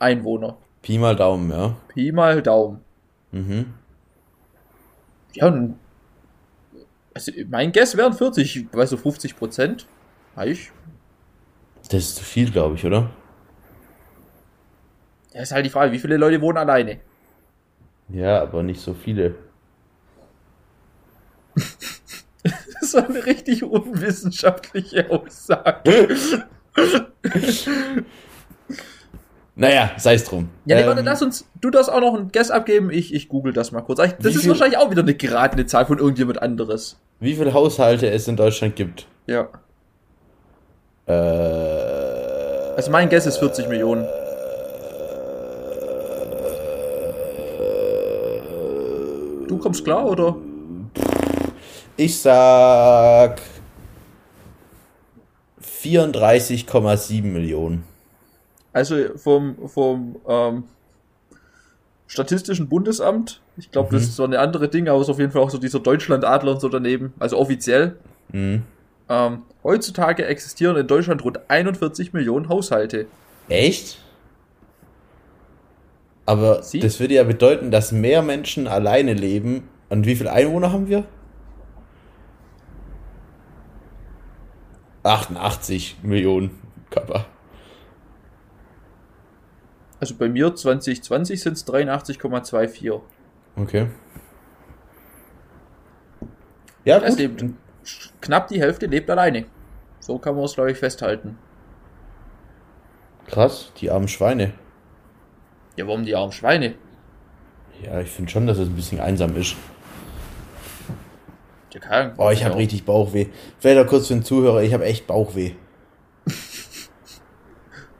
[0.00, 0.56] Einwohner.
[0.82, 1.76] Pi mal Daumen, ja.
[1.88, 2.80] Pi mal Daumen.
[3.30, 3.66] Mhm.
[5.34, 5.78] Ja, und
[7.14, 9.86] also mein Guess wären 40, ich weiß so 50 Prozent.
[10.44, 10.72] Ich.
[11.90, 13.10] Das ist zu viel, glaube ich, oder?
[15.32, 16.98] Ja, ist halt die Frage, wie viele Leute wohnen alleine?
[18.08, 19.36] Ja, aber nicht so viele.
[22.92, 26.08] Das eine richtig unwissenschaftliche Aussage.
[29.56, 30.48] Naja, sei es drum.
[30.66, 33.28] Ja, nee, Ähm, warte, lass uns, du darfst auch noch ein Guess abgeben, ich, ich
[33.28, 33.98] google das mal kurz.
[33.98, 36.96] Das ist viel- wahrscheinlich auch wieder eine geratene Zahl von irgendjemand anderes.
[37.18, 39.06] Wie viele Haushalte es in Deutschland gibt?
[39.26, 39.48] Ja.
[41.06, 41.12] Äh,
[42.76, 44.06] Also mein Guess ist 40 Millionen.
[49.48, 50.36] Du kommst klar, oder?
[51.98, 53.40] Ich sag
[55.60, 57.84] 34,7 Millionen.
[58.72, 60.64] Also vom, vom ähm,
[62.06, 63.40] Statistischen Bundesamt.
[63.56, 64.08] Ich glaube, das Mhm.
[64.08, 66.52] ist so eine andere Ding, aber es ist auf jeden Fall auch so dieser Deutschlandadler
[66.52, 67.12] und so daneben.
[67.18, 67.96] Also offiziell.
[68.32, 68.62] Mhm.
[69.08, 73.06] Ähm, heutzutage existieren in Deutschland rund 41 Millionen Haushalte.
[73.48, 73.98] Echt?
[76.26, 76.78] Aber Sie?
[76.78, 79.68] das würde ja bedeuten, dass mehr Menschen alleine leben.
[79.88, 81.04] Und wie viele Einwohner haben wir?
[85.02, 86.50] 88 Millionen
[86.90, 87.26] Kappa.
[90.00, 93.00] Also bei mir 2020 sind es 83,24.
[93.56, 93.88] Okay.
[96.84, 97.18] Ja, Es gut.
[97.18, 97.44] lebt,
[98.20, 99.46] knapp die Hälfte lebt alleine.
[100.00, 101.36] So kann man es, glaube ich, festhalten.
[103.26, 104.52] Krass, die armen Schweine.
[105.76, 106.74] Ja, warum die armen Schweine?
[107.82, 109.56] Ja, ich finde schon, dass es ein bisschen einsam ist.
[111.80, 113.26] Keine Oh, ich habe richtig Bauchweh.
[113.58, 115.52] Vielleicht auch kurz für den Zuhörer, ich habe echt Bauchweh.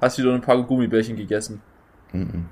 [0.00, 1.60] Hast du wieder eine Packung Gummibärchen gegessen?
[2.12, 2.46] Mhm.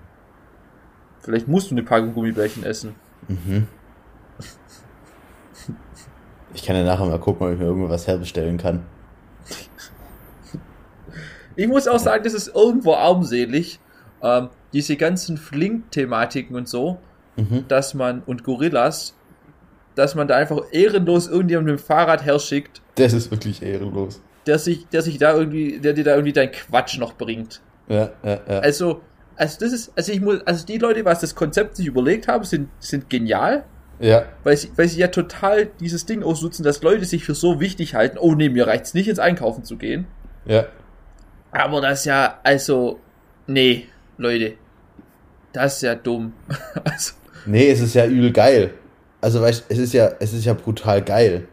[1.21, 2.95] Vielleicht musst du eine Packung Gummibärchen essen.
[6.55, 8.85] Ich kann ja nachher mal gucken, ob ich mir irgendwas herbestellen kann.
[11.59, 13.81] Ich muss auch sagen, das ist irgendwo armselig.
[14.23, 16.99] Ähm, diese ganzen Flink-Thematiken und so,
[17.37, 17.65] Mhm.
[17.67, 19.15] dass man, und Gorillas,
[19.97, 24.23] dass man da einfach ehrenlos irgendjemand mit dem Fahrrad herschickt, Das ist wirklich ehrenlos.
[24.47, 27.61] der sich, der sich da irgendwie, der dir da irgendwie dein Quatsch noch bringt.
[27.89, 28.59] Ja, ja, ja.
[28.61, 29.01] Also,
[29.37, 32.45] also das ist, also ich muss, also die Leute, was das Konzept sich überlegt haben,
[32.45, 33.65] sind, sind genial,
[33.99, 37.61] ja, weil sie, weil sie ja total dieses Ding ausnutzen, dass Leute sich für so
[37.61, 40.07] wichtig halten, oh nee, mir reicht's nicht ins Einkaufen zu gehen.
[40.45, 40.67] ja.
[41.53, 43.01] Aber das ist ja, also,
[43.47, 43.87] nee,
[44.19, 44.55] Leute,
[45.55, 46.35] das ist ja dumm.
[46.85, 47.15] also,
[47.47, 48.75] Nee, es ist ja übel geil.
[49.21, 51.49] Also, weißt es ist ja, es ist ja brutal geil.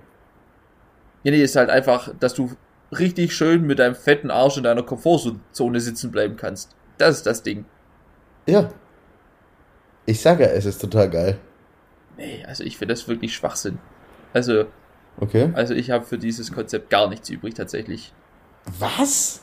[1.23, 2.51] ja, nee, ist halt einfach, dass du
[2.91, 6.75] richtig schön mit deinem fetten Arsch in deiner Komfortzone sitzen bleiben kannst.
[6.97, 7.65] Das ist das Ding.
[8.47, 8.69] Ja.
[10.05, 11.37] Ich sage ja, es ist total geil.
[12.17, 13.79] Nee, also ich finde das wirklich Schwachsinn.
[14.33, 14.65] Also,
[15.19, 15.51] Okay.
[15.53, 18.13] also ich habe für dieses Konzept gar nichts übrig tatsächlich.
[18.79, 19.41] Was?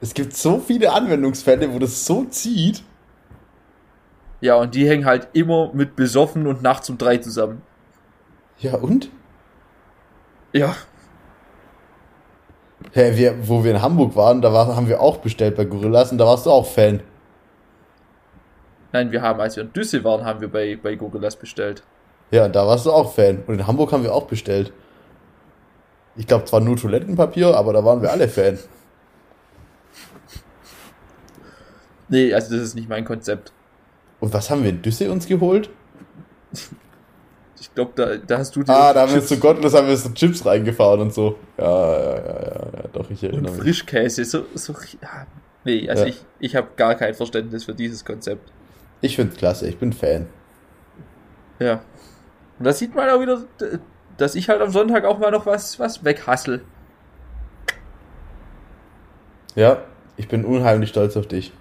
[0.00, 2.82] Es gibt so viele Anwendungsfälle, wo das so zieht.
[4.42, 7.62] Ja, und die hängen halt immer mit besoffen und nachts um drei zusammen.
[8.58, 9.08] Ja, und?
[10.52, 10.76] Ja,
[12.90, 16.12] Hä, wir, wo wir in Hamburg waren, da war, haben wir auch bestellt bei Gorillas
[16.12, 17.00] und da warst du auch Fan.
[18.92, 21.82] nein, wir haben, als wir in Düssel waren, haben wir bei, bei Gorillas bestellt.
[22.30, 23.42] Ja, da warst du auch Fan.
[23.46, 24.72] Und in Hamburg haben wir auch bestellt.
[26.16, 28.58] Ich glaube zwar nur Toilettenpapier, aber da waren wir alle Fan.
[32.08, 33.52] Nee, also das ist nicht mein Konzept.
[34.22, 35.68] Und was haben wir in Düssel uns geholt?
[37.60, 39.96] Ich glaube, da, da hast du dir Ah, da haben wir zu gottlos haben wir
[39.96, 41.40] so Chips reingefahren und so.
[41.58, 43.62] Ja, ja, ja, ja, ja doch, ich und erinnere mich.
[43.62, 44.24] Frischkäse.
[44.24, 45.26] So, so, ja.
[45.64, 46.08] Nee, also Ja.
[46.10, 48.52] ich, ich habe gar kein Verständnis für dieses Konzept.
[49.00, 50.28] Ich find's klasse, ich bin Fan.
[51.58, 51.80] Ja.
[52.60, 53.42] Und da sieht man auch wieder,
[54.18, 56.62] dass ich halt am Sonntag auch mal noch was, was weghassel.
[59.56, 59.82] Ja,
[60.16, 61.52] ich bin unheimlich stolz auf dich.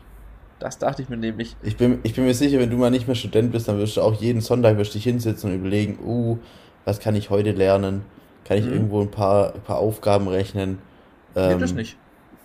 [0.61, 1.57] Das dachte ich mir nämlich.
[1.63, 3.97] Ich bin, ich bin mir sicher, wenn du mal nicht mehr Student bist, dann wirst
[3.97, 6.37] du auch jeden Sonntag wirst du dich hinsetzen und überlegen, uh,
[6.85, 8.03] was kann ich heute lernen?
[8.45, 8.71] Kann ich Mhm.
[8.71, 10.79] irgendwo ein paar, ein paar Aufgaben rechnen?
[11.43, 11.97] Nee, Ähm, das nicht.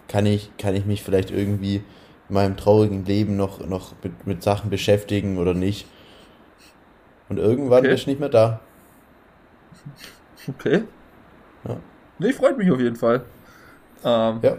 [0.09, 1.76] Kann ich, kann ich mich vielleicht irgendwie
[2.29, 5.87] in meinem traurigen Leben noch, noch mit, mit Sachen beschäftigen oder nicht?
[7.29, 7.90] Und irgendwann Okay.
[7.90, 8.61] bist du nicht mehr da.
[10.48, 10.85] Okay.
[11.64, 11.76] Ja.
[12.18, 13.24] Nee, freut mich auf jeden Fall.
[14.05, 14.57] Ähm, Ja.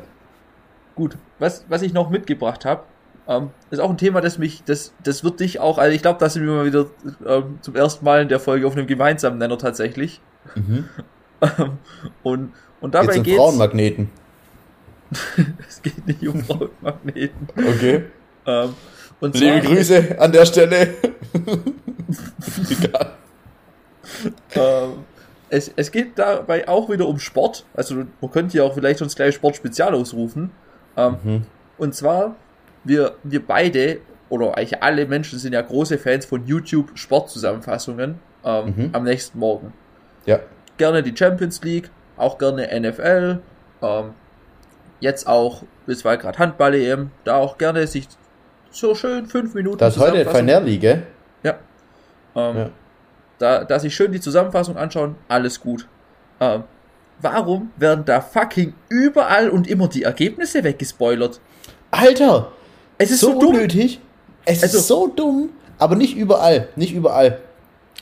[0.96, 2.84] Gut, was, was ich noch mitgebracht habe,
[3.28, 6.20] ähm, ist auch ein Thema, das mich, das, das wird dich auch, also ich glaube,
[6.20, 6.86] da sind wir mal wieder
[7.26, 10.22] ähm, zum ersten Mal in der Folge auf einem gemeinsamen Nenner tatsächlich.
[10.56, 10.86] Mhm.
[11.42, 11.72] Ähm,
[12.24, 14.10] und, und dabei Jetzt um geht's, Frauenmagneten.
[15.68, 17.48] es geht nicht um Frauenmagneten.
[17.56, 18.06] Okay.
[18.46, 18.74] Ähm,
[19.20, 20.94] und Liebe zwar, Grüße an der Stelle.
[22.70, 23.12] Egal.
[24.56, 24.92] Ähm,
[25.50, 27.66] es, es geht dabei auch wieder um Sport.
[27.74, 30.52] Also man könnte ja auch vielleicht uns gleich Sportspezial ausrufen.
[30.96, 31.44] Ähm, Mhm.
[31.78, 32.36] Und zwar,
[32.88, 38.65] wir, wir beide, oder eigentlich alle Menschen sind ja große Fans von YouTube Sportzusammenfassungen ähm,
[38.76, 38.89] Mhm.
[38.93, 39.73] am nächsten Morgen.
[40.26, 40.39] Ja.
[40.78, 43.39] Gerne die Champions League, auch gerne NFL,
[43.82, 44.12] ähm,
[45.00, 48.08] jetzt auch, es war gerade Handball-EM, da auch gerne sich
[48.71, 50.23] so schön fünf Minuten Das heute
[50.65, 51.04] League, gell?
[51.43, 51.56] ja.
[52.36, 52.69] Ähm, Ja.
[53.39, 55.88] Da, da sich schön die Zusammenfassung anschauen, alles gut.
[56.39, 56.63] Ähm,
[57.21, 61.39] warum werden da fucking überall und immer die Ergebnisse weggespoilert?
[61.91, 62.52] Alter!
[62.98, 63.50] Es ist so, so, dumm.
[63.56, 64.00] unnötig.
[64.46, 66.70] Es Also- ist so dumm, aber nicht überall.
[66.76, 67.40] Nicht überall.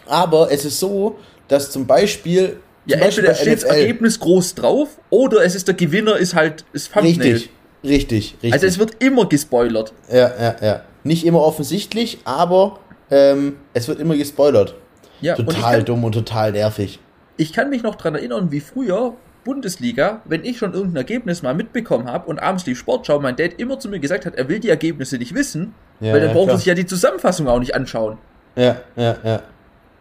[0.08, 2.58] Aber es ist so, dass zum Beispiel.
[2.88, 6.66] Ja, zum entweder steht das Ergebnis groß drauf oder es ist der Gewinner, ist halt
[6.72, 7.10] das Thumbnail.
[7.34, 7.50] Richtig,
[7.84, 8.54] richtig, richtig.
[8.54, 9.92] Also es wird immer gespoilert.
[10.12, 10.82] ja, ja, ja.
[11.04, 12.80] Nicht immer offensichtlich, aber
[13.10, 14.76] ähm, es wird immer gespoilert.
[15.22, 17.00] Ja, und Total kann, dumm und total nervig.
[17.38, 19.14] ich kann mich noch dran erinnern, wie früher
[19.46, 23.54] Bundesliga, wenn ich schon irgendein Ergebnis mal mitbekommen habe und abends lief Sportschau, mein Dad
[23.58, 26.36] immer zu mir gesagt hat, er will die Ergebnisse nicht wissen, Ja, weil dann ja,
[26.36, 28.18] braucht er sich ja die Zusammenfassung auch nicht anschauen.
[28.58, 29.42] Ja, ja, ja.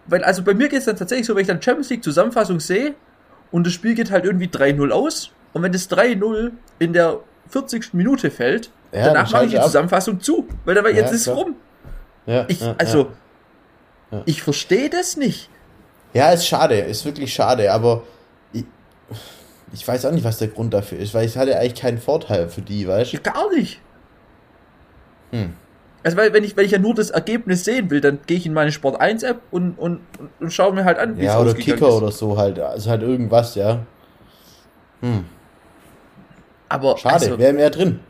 [0.06, 2.58] Weil, also bei mir geht es dann tatsächlich so, wenn ich dann Champions League Zusammenfassung
[2.58, 2.94] sehe
[3.52, 7.94] und das Spiel geht halt irgendwie 3-0 aus und wenn das 3-0 in der 40.
[7.94, 9.66] Minute fällt, Ja, dann danach mache ich die ab.
[9.66, 11.36] Zusammenfassung zu, weil dann war jetzt ist es klar.
[11.36, 11.54] rum.
[12.26, 13.12] ja, Ich, ja, also,
[14.26, 15.50] ich verstehe das nicht.
[16.12, 18.04] Ja, ist schade, ist wirklich schade, aber
[19.72, 22.48] ich, weiß auch nicht, was der Grund dafür ist, weil es hatte eigentlich keinen Vorteil
[22.48, 23.18] für die, weißt du?
[23.18, 23.80] Gar nicht.
[25.30, 25.54] Hm.
[26.04, 28.44] Also, weil, wenn ich, wenn ich ja nur das Ergebnis sehen will, dann gehe ich
[28.44, 30.00] in meine Sport 1 App und, und,
[30.38, 31.94] und, schaue mir halt an, wie es Ja, oder ausgegangen Kicker ist.
[31.94, 33.86] oder so halt, also halt irgendwas, ja.
[35.00, 35.24] Hm.
[36.68, 38.00] Aber, Schade, also, wäre mehr drin.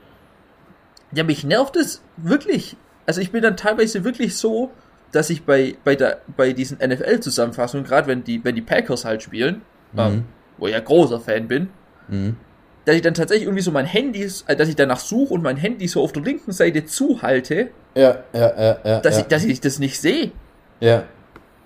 [1.13, 2.77] ja, mich nervt es wirklich.
[3.07, 4.73] Also, ich bin dann teilweise wirklich so,
[5.13, 9.23] dass ich bei, bei, der, bei diesen NFL-Zusammenfassungen, gerade wenn die, wenn die Packers halt
[9.23, 9.63] spielen,
[9.97, 10.25] ähm,
[10.59, 11.69] wo ich ja großer Fan bin,
[12.09, 12.37] Mhm.
[12.85, 15.57] dass ich dann tatsächlich irgendwie so mein Handy, äh, dass ich danach suche und mein
[15.57, 19.01] Handy so auf der linken Seite zuhalte, Ja, ja, ja, ja.
[19.01, 20.33] dass, ja, ich, dass ich das nicht sehe.
[20.81, 21.05] ja,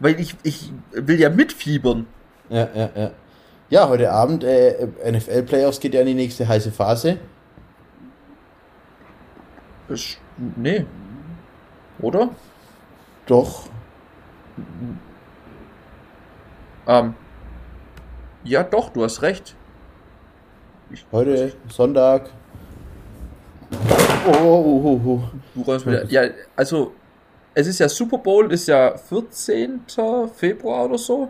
[0.01, 2.07] Weil ich, ich will ja mitfiebern.
[2.49, 3.11] ja, ja, ja.
[3.71, 7.19] Ja, heute Abend äh, NFL-Playoffs geht ja in die nächste heiße Phase.
[9.91, 10.19] Ich,
[10.57, 10.87] nee.
[12.01, 12.31] Oder?
[13.27, 13.69] Doch.
[16.87, 17.15] Ähm.
[18.49, 19.55] Ja, doch, du hast recht.
[21.13, 22.31] Heute Sonntag.
[24.27, 25.21] Oh, oh, oh, oh.
[25.55, 26.07] Du räumst wieder.
[26.07, 26.23] Ja,
[26.57, 26.93] also,
[27.55, 29.83] es ist ja Super Bowl, ist ja 14.
[30.35, 31.29] Februar oder so.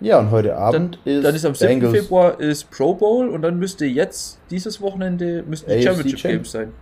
[0.00, 1.68] Ja, und heute Dann, Abend ist, dann ist am 7.
[1.80, 2.02] Bengals.
[2.02, 6.32] Februar ist Pro Bowl und dann müsste jetzt dieses Wochenende müssten die AFC Championship Champ-
[6.34, 6.72] Games sein.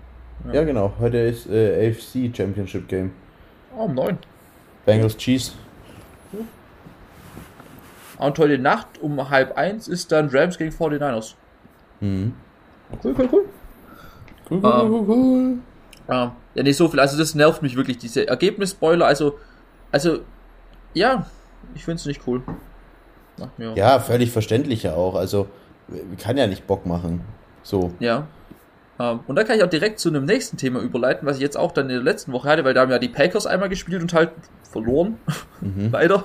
[0.50, 0.92] Ja, genau.
[0.98, 3.12] Heute ist äh, AFC Championship Game.
[3.76, 4.16] Oh, um 9.
[4.86, 5.52] Bengals Cheese.
[8.26, 11.34] Und heute Nacht um halb eins ist dann Rams gegen 49ers.
[12.00, 12.34] Mhm.
[13.02, 13.44] Cool, cool, cool.
[14.50, 15.52] Cool, cool, Ähm, cool, cool.
[16.08, 17.00] Ähm, ja, nicht so viel.
[17.00, 19.06] Also das nervt mich wirklich, diese Ergebnisspoiler.
[19.06, 19.38] Also,
[19.90, 20.18] also,
[20.94, 21.26] ja,
[21.74, 22.42] ich finde es nicht cool.
[23.40, 23.72] Ach, ja.
[23.74, 25.14] Ja, völlig verständlich ja auch.
[25.14, 25.46] Also,
[26.18, 27.22] kann ja nicht Bock machen.
[27.62, 27.92] So.
[27.98, 28.26] Ja.
[28.98, 31.56] Ähm, und da kann ich auch direkt zu einem nächsten Thema überleiten, was ich jetzt
[31.56, 34.02] auch dann in der letzten Woche hatte, weil da haben ja die Packers einmal gespielt
[34.02, 34.32] und halt
[34.70, 35.18] verloren.
[35.60, 35.88] Mhm.
[35.92, 36.24] Leider.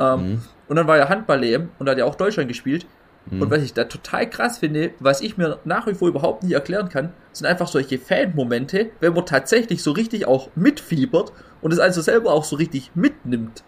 [0.00, 0.42] Ähm, Mhm.
[0.68, 2.86] Und dann war ja Handball-EM und da hat ja auch Deutschland gespielt.
[3.30, 3.42] Mhm.
[3.42, 6.52] Und was ich da total krass finde, was ich mir nach wie vor überhaupt nicht
[6.52, 11.78] erklären kann, sind einfach solche Fan-Momente, wenn man tatsächlich so richtig auch mitfiebert und es
[11.78, 13.64] also selber auch so richtig mitnimmt.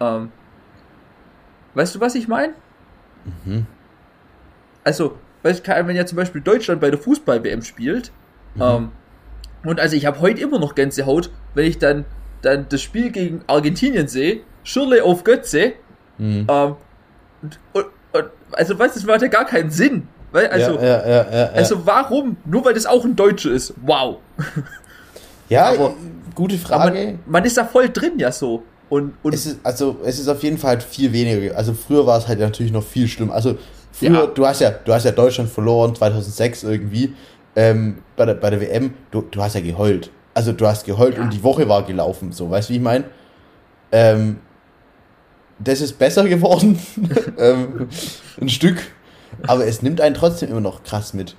[0.00, 0.30] Ähm,
[1.74, 2.54] weißt du, was ich meine?
[3.44, 3.66] Mhm.
[4.84, 8.10] Also, weißt wenn ja zum Beispiel Deutschland bei der Fußball-WM spielt,
[8.54, 8.62] Mhm.
[8.62, 8.92] ähm,
[9.64, 12.04] und also ich habe heute immer noch Gänsehaut, wenn ich dann,
[12.42, 15.72] dann das Spiel gegen Argentinien sehe, Schirle auf Götze,
[16.18, 16.46] Mhm.
[16.48, 16.74] ähm,
[17.42, 20.08] und, und, und, also weißt du, das macht ja gar keinen Sinn.
[20.32, 22.36] Weil, also, ja, ja, ja, also warum?
[22.44, 23.72] Nur weil das auch ein Deutscher ist.
[23.82, 24.16] Wow.
[25.48, 25.94] ja aber-
[26.34, 26.92] gute Frage.
[26.94, 28.62] man, man ist da voll drin ja so.
[28.90, 31.56] Und, und Es ist, also, es ist auf jeden Fall halt viel weniger.
[31.56, 33.34] Also, früher war es halt natürlich noch viel schlimmer.
[33.34, 33.56] Also,
[33.92, 37.14] früher, du hast ja, du hast ja Deutschland verloren, 2006 irgendwie,
[37.56, 40.10] ähm, bei der, bei der WM, du, du hast ja geheult.
[40.34, 43.04] Also, du hast geheult und die Woche war gelaufen, so, weißt du, wie ich meine?
[43.92, 44.38] Ähm,
[45.58, 46.78] das ist besser geworden,
[47.38, 47.88] ähm,
[48.40, 48.78] ein Stück,
[49.46, 51.36] aber es nimmt einen trotzdem immer noch krass mit.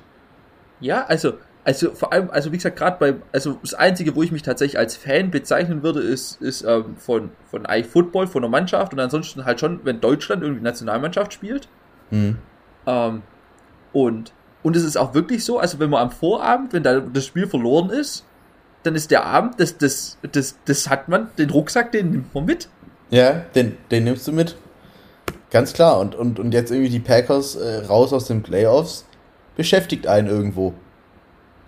[0.80, 4.32] ja, also, also vor allem, also wie gesagt, gerade bei, also das Einzige, wo ich
[4.32, 8.50] mich tatsächlich als Fan bezeichnen würde, ist, ist ähm, von, von eigentlich Football, von der
[8.50, 11.68] Mannschaft und ansonsten halt schon, wenn Deutschland irgendwie Nationalmannschaft spielt.
[12.10, 12.38] Hm.
[12.88, 13.22] Ähm,
[13.94, 17.26] und, und es ist auch wirklich so, also wenn man am Vorabend, wenn da das
[17.26, 18.26] Spiel verloren ist,
[18.84, 22.46] dann ist der Abend, das, das, das, das hat man, den Rucksack, den nimmt man
[22.46, 22.70] mit.
[23.10, 24.56] Ja, den, den nimmst du mit.
[25.52, 26.00] Ganz klar.
[26.00, 29.06] Und, und, und jetzt irgendwie die Packers äh, raus aus den Playoffs
[29.56, 30.74] beschäftigt einen irgendwo.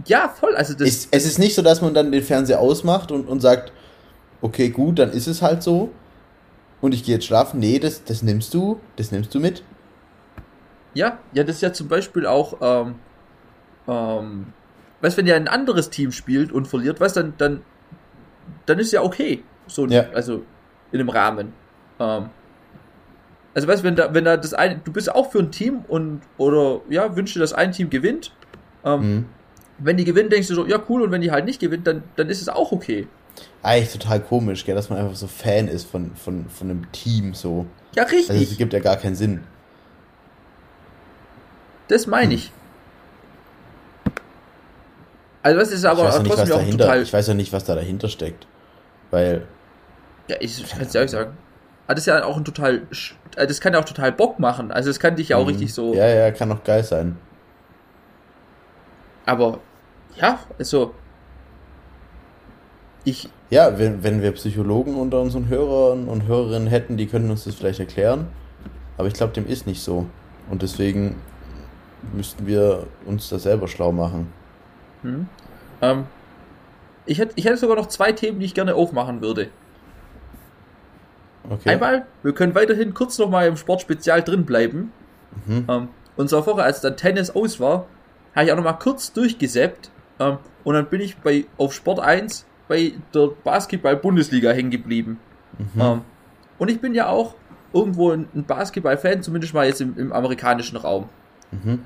[0.06, 3.12] Ja, voll, also das, Es, es ist nicht so, dass man dann den Fernseher ausmacht
[3.12, 3.72] und, und sagt,
[4.42, 5.90] okay, gut, dann ist es halt so.
[6.80, 7.60] Und ich gehe jetzt schlafen.
[7.60, 9.64] Nee, das, das nimmst du, das nimmst du mit.
[10.94, 12.96] ja, ja, das ist ja zum Beispiel auch, ähm,
[13.88, 14.48] ähm,
[15.02, 17.62] weißt, wenn ja ein anderes Team spielt und verliert, weißt, dann, dann,
[18.66, 19.44] dann ist ja okay.
[19.68, 20.06] So, Ja.
[20.14, 20.44] also,
[20.92, 21.54] in dem Rahmen.
[22.00, 22.30] Ähm,
[23.54, 26.22] also, weißt, wenn da, wenn da das eine, du bist auch für ein Team und,
[26.38, 28.34] oder, ja, wünschst dir, dass ein Team gewinnt.
[28.84, 29.26] Ähm, Mhm.
[29.78, 32.04] wenn die gewinnen, denkst du so, ja cool, und wenn die halt nicht gewinnt, dann,
[32.16, 33.08] dann ist es auch okay.
[33.64, 37.34] Eigentlich total komisch, gell, dass man einfach so Fan ist von, von, von einem Team
[37.34, 37.66] so.
[37.96, 39.42] Ja, Also es richtig, gibt ja gar keinen Sinn.
[41.88, 42.52] das meine ich.
[45.44, 47.02] Also das ist ich, aber weiß ja nicht, was trotzdem auch dahinter, total.
[47.02, 48.48] ich weiß ja nicht, was da dahinter steckt.
[49.10, 49.48] Weil,
[50.28, 51.38] Ja, ich kann es dir ehrlich sagen.
[51.88, 52.88] hat es ja auch ein total,
[53.36, 54.72] äh, das kann ja auch total Bock machen.
[54.72, 55.98] Also es kann dich ja auch richtig so, Mhm.
[55.98, 57.18] Ja, ja, kann auch geil sein.
[59.26, 59.60] aber
[60.16, 60.94] ja, also
[63.04, 67.44] ich, Ja, wenn, wenn wir Psychologen unter unseren Hörern und Hörerinnen hätten, die könnten uns
[67.44, 68.28] das vielleicht erklären.
[68.98, 70.08] Aber ich glaube, dem ist nicht so.
[70.50, 71.18] Und deswegen
[72.14, 74.34] müssten wir uns da selber schlau machen.
[75.02, 75.28] hm,
[75.82, 76.06] ähm,
[77.06, 79.50] ich hätte, ich hätte sogar noch zwei Themen, die ich gerne aufmachen würde.
[81.52, 81.70] Okay.
[81.70, 84.94] Einmal, wir können weiterhin kurz noch mal im Sportspezial drin bleiben.
[85.46, 85.66] Mhm.
[85.68, 87.88] Ähm, und zwar vorher, als dann Tennis aus war,
[88.34, 89.92] habe ich auch noch mal kurz durchgesäppt.
[90.20, 95.20] Ähm, und dann bin ich bei, auf Sport 1 bei der Basketball-Bundesliga hängen geblieben.
[95.58, 95.82] Mhm.
[95.82, 96.02] Ähm,
[96.58, 97.36] und ich bin ja auch
[97.74, 101.10] irgendwo ein, Basketball-Fan, zumindest mal jetzt im, im amerikanischen Raum.
[101.52, 101.80] Mhm.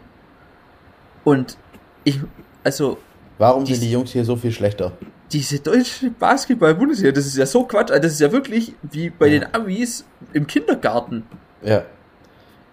[1.24, 1.58] Und
[2.04, 2.20] ich,
[2.64, 3.00] also,
[3.40, 4.92] Warum sind die Jungs hier so viel schlechter?
[5.32, 7.90] Diese deutsche Basketball-Bundesliga, das ist ja so Quatsch.
[7.92, 9.40] Also Das ist ja wirklich wie bei Ja.
[9.40, 11.24] den Amis im Kindergarten.
[11.64, 11.84] Ja.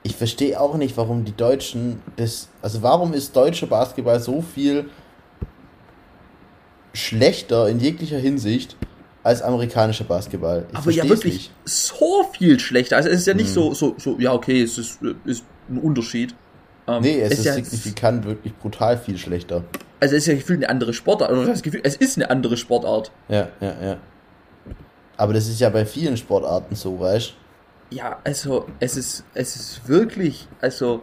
[0.05, 2.48] Ich verstehe auch nicht, warum die Deutschen das.
[2.61, 4.86] Also, warum ist deutscher Basketball so viel
[6.92, 8.76] schlechter in jeglicher Hinsicht
[9.22, 10.66] als amerikanischer Basketball?
[10.72, 11.53] Ich aber ja wirklich nicht.
[11.64, 12.96] so viel schlechter.
[12.96, 13.55] Also es ist ja nicht Mhm.
[13.55, 16.34] so, so, so, ja, okay, es ist, äh, ist ein Unterschied.
[16.88, 19.62] Ähm, Nee, es ist ja, signifikant wirklich brutal viel schlechter.
[20.03, 21.30] Also es ist ja gefühlt eine andere Sportart.
[21.30, 23.12] Oder das Gefühl, es ist eine andere Sportart.
[23.28, 23.96] Ja, ja, ja.
[25.16, 27.34] Aber das ist ja bei vielen Sportarten so, weißt
[27.90, 31.03] Ja, also es ist, es ist wirklich, also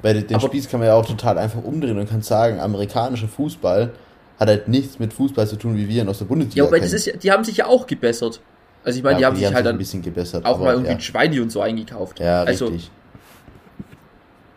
[0.00, 3.28] Bei den Aber- Spieß kann man ja auch total einfach umdrehen und kann sagen, amerikanischer
[3.28, 3.90] Fußball
[4.38, 6.80] hat halt nichts mit Fußball zu tun, wie wir ihn aus der Bundesliga ja, aber
[6.80, 8.40] das ist die haben sich ja auch gebessert.
[8.84, 10.46] Also ich meine, die Ja, haben sich halt ein dann bisschen gebessert.
[10.46, 10.96] auch aber, mal irgendwie ja.
[10.96, 12.18] ein Schweine und so eingekauft.
[12.20, 12.90] Ja, also, richtig.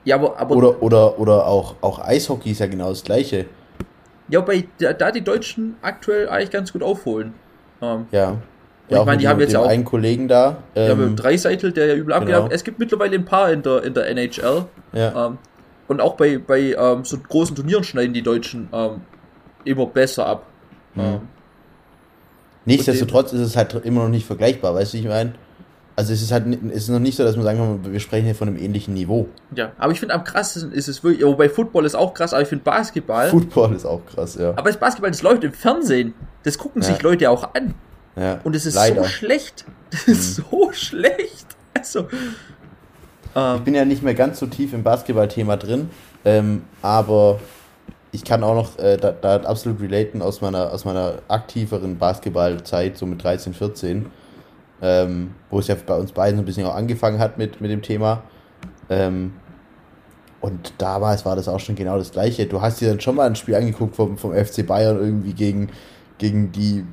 [0.05, 3.45] Ja, aber, aber Oder, oder, oder auch, auch Eishockey ist ja genau das gleiche.
[4.29, 7.33] Ja, bei da, die Deutschen aktuell eigentlich ganz gut aufholen.
[7.81, 8.37] Ähm, Ja.
[8.87, 10.57] ich auch meine, die haben jetzt ja auch- einen Kollegen da.
[10.75, 12.37] ja, Ähm, mit dem Dreiseitel, der ja übel genau.
[12.43, 12.53] abgeht.
[12.55, 14.65] Es gibt mittlerweile ein paar in der, in der NHL.
[14.93, 15.27] ja.
[15.27, 15.37] Ähm,
[15.89, 19.01] und auch bei, bei ähm, so großen Turnieren schneiden die Deutschen ähm,
[19.65, 20.45] immer besser ab.
[20.95, 21.01] Mhm.
[21.01, 21.19] Ähm,
[22.65, 25.33] Nichtsdestotrotz ist es halt immer noch nicht vergleichbar, weißt du, wie ich meine?
[25.95, 28.25] Also es ist halt es ist noch nicht so, dass man sagen kann, wir sprechen
[28.25, 29.27] hier von einem ähnlichen Niveau.
[29.55, 32.41] ja, aber ich finde am krassesten ist es wirklich, wobei Football ist auch krass, aber
[32.41, 33.29] ich finde Basketball.
[33.29, 34.49] Football ist auch krass, ja.
[34.51, 36.13] aber das Basketball, das läuft im Fernsehen.
[36.43, 36.87] Das gucken Ja.
[36.87, 37.75] sich Leute auch an.
[38.15, 38.39] ja.
[38.43, 39.01] Und es ist Leider.
[39.01, 39.03] Mhm.
[39.05, 39.65] so schlecht.
[39.91, 41.45] Das ist so schlecht.
[41.75, 42.07] Also.
[42.09, 42.17] Ich
[43.35, 45.89] Ähm, bin ja nicht mehr ganz so tief im Basketball-Thema drin,
[46.25, 47.39] ähm, aber
[48.11, 52.97] ich kann auch noch äh, da, da absolut relaten aus meiner, aus meiner aktiveren Basketballzeit,
[52.97, 54.05] so mit 13, 14,
[54.83, 57.71] ähm, wo es ja bei uns beiden so ein bisschen auch angefangen hat mit, mit
[57.71, 58.21] dem Thema.
[58.89, 59.31] Ähm,
[60.41, 62.45] und damals war das auch schon genau das Gleiche.
[62.45, 65.69] Du hast dir dann schon mal ein Spiel angeguckt vom, vom FC Bayern irgendwie gegen,
[66.17, 66.83] gegen die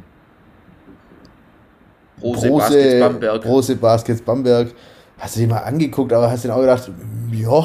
[2.22, 3.42] Rose, Baskets, Bamberg.
[3.42, 4.72] Brose Baskets Bamberg.
[5.18, 6.90] Hast du dir mal angeguckt, aber hast dann auch gedacht,
[7.32, 7.64] ja,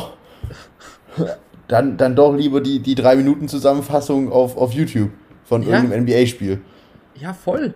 [1.67, 5.11] dann, dann doch lieber die, die drei Minuten Zusammenfassung auf, auf YouTube
[5.43, 5.75] von Ja.
[5.75, 6.61] irgendeinem NBA-Spiel.
[7.15, 7.75] Ja, voll.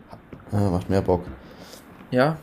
[0.51, 1.21] Ah, macht mehr Bock.
[2.11, 2.37] Ja.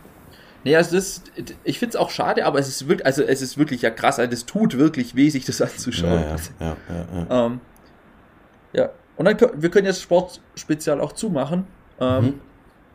[0.64, 1.22] Nee, also das,
[1.62, 4.18] ich finde es auch schade, aber es ist wirklich, also es ist wirklich ja krass,
[4.18, 6.20] also es tut wirklich weh, sich das anzuschauen.
[6.20, 7.46] ja, ja, ja, ja.
[7.46, 7.60] Ähm,
[8.72, 8.90] ja.
[9.16, 11.66] Und dann können wir können jetzt Sportspezial auch zumachen.
[12.00, 12.40] Ähm, Mhm.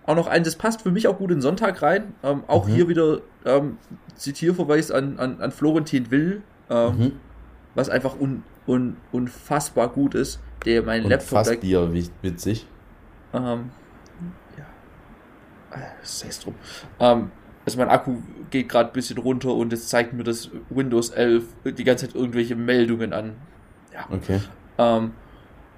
[0.05, 2.13] Auch noch ein, das passt für mich auch gut in Sonntag rein.
[2.23, 2.71] Ähm, auch Mhm.
[2.73, 3.77] hier wieder ähm,
[4.15, 7.11] Zitierverweis an, an, an Florentin Will, ähm, Mhm.
[7.75, 10.39] was einfach un, un, unfassbar gut ist.
[10.65, 12.67] Der mein Laptop fast wie- witzig.
[13.33, 13.41] Ähm.
[13.43, 13.80] Äh,
[16.01, 16.55] Sei es drum.
[16.99, 17.31] Ähm,
[17.65, 18.17] also mein Akku
[18.49, 22.15] geht gerade ein bisschen runter und es zeigt mir das Windows 11 die ganze Zeit
[22.15, 23.35] irgendwelche Meldungen an.
[23.93, 24.07] Ja.
[24.11, 24.39] Okay.
[24.77, 25.11] Ähm,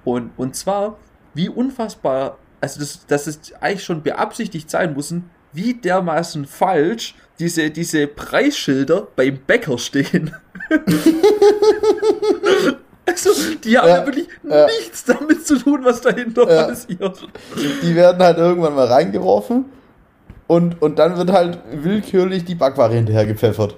[0.04, 0.96] und, und zwar,
[1.34, 7.70] wie unfassbar, also das, das ist eigentlich schon beabsichtigt sein müssen, wie dermaßen falsch diese,
[7.70, 10.34] diese Preisschilder beim Bäcker stehen.
[13.06, 13.30] also,
[13.62, 14.66] die haben Ja, ja, wirklich ja.
[14.66, 16.64] nichts damit zu tun, was dahinter Ja.
[16.68, 17.28] passiert.
[17.82, 19.66] Die werden halt irgendwann mal reingeworfen
[20.46, 23.76] und, und dann wird halt willkürlich die Backware hinterhergepfeffert.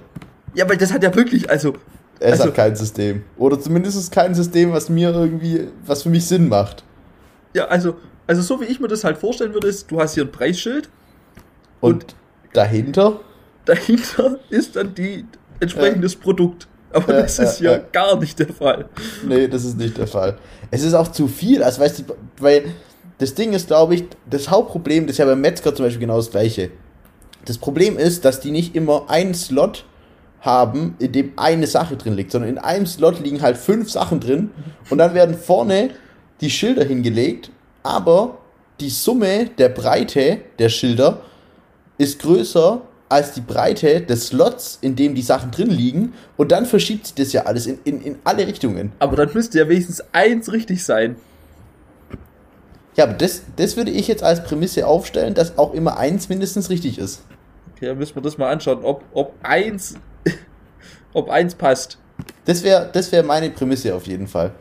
[0.53, 1.73] Ja, weil das hat ja wirklich, also,
[2.19, 3.23] Es Also- hat kein System.
[3.37, 6.83] Oder zumindest ist kein System, was mir irgendwie, was für mich Sinn macht.
[7.53, 7.95] ja, also,
[8.25, 10.89] also so wie ich mir das halt vorstellen würde, ist, du hast hier ein Preisschild,
[11.79, 12.15] Und, Und-
[12.53, 13.19] dahinter
[13.65, 15.25] dahinter ist dann die
[15.59, 16.67] entsprechendes Produkt.
[16.91, 17.83] Aber Ja, das ist ja, ja, ja.
[17.91, 18.85] gar nicht der Fall.
[19.27, 20.37] Nee, das ist nicht der Fall.
[20.71, 22.03] Es ist auch zu viel, also weißt du,
[22.39, 22.63] weil
[23.17, 26.17] das Ding ist, glaube ich, das Hauptproblem, das ist ja beim Metzger zum Beispiel genau
[26.17, 26.71] das gleiche.
[27.45, 29.85] Das Problem ist, dass die nicht immer einen Slot
[30.41, 34.19] haben, in dem eine Sache drin liegt, sondern in einem Slot liegen halt fünf Sachen
[34.19, 34.51] drin
[34.89, 35.91] und dann werden vorne
[36.41, 37.51] die Schilder hingelegt,
[37.83, 38.37] aber
[38.79, 41.21] die Summe der Breite der Schilder
[41.97, 46.13] ist größer als die Breite des Slots, in dem die Sachen drin liegen.
[46.35, 48.91] Und dann verschiebt sich das ja alles in, in, in alle Richtungen.
[48.99, 51.15] Aber dann müsste ja wenigstens eins richtig sein.
[52.97, 56.69] Ja, aber das, das würde ich jetzt als Prämisse aufstellen, dass auch immer eins mindestens
[56.71, 57.21] richtig ist.
[57.75, 59.95] Okay, dann müssen wir das mal anschauen, ob, ob eins,
[61.13, 61.99] ob eins passt.
[62.45, 64.51] Das wäre das wär meine Prämisse auf jeden Fall.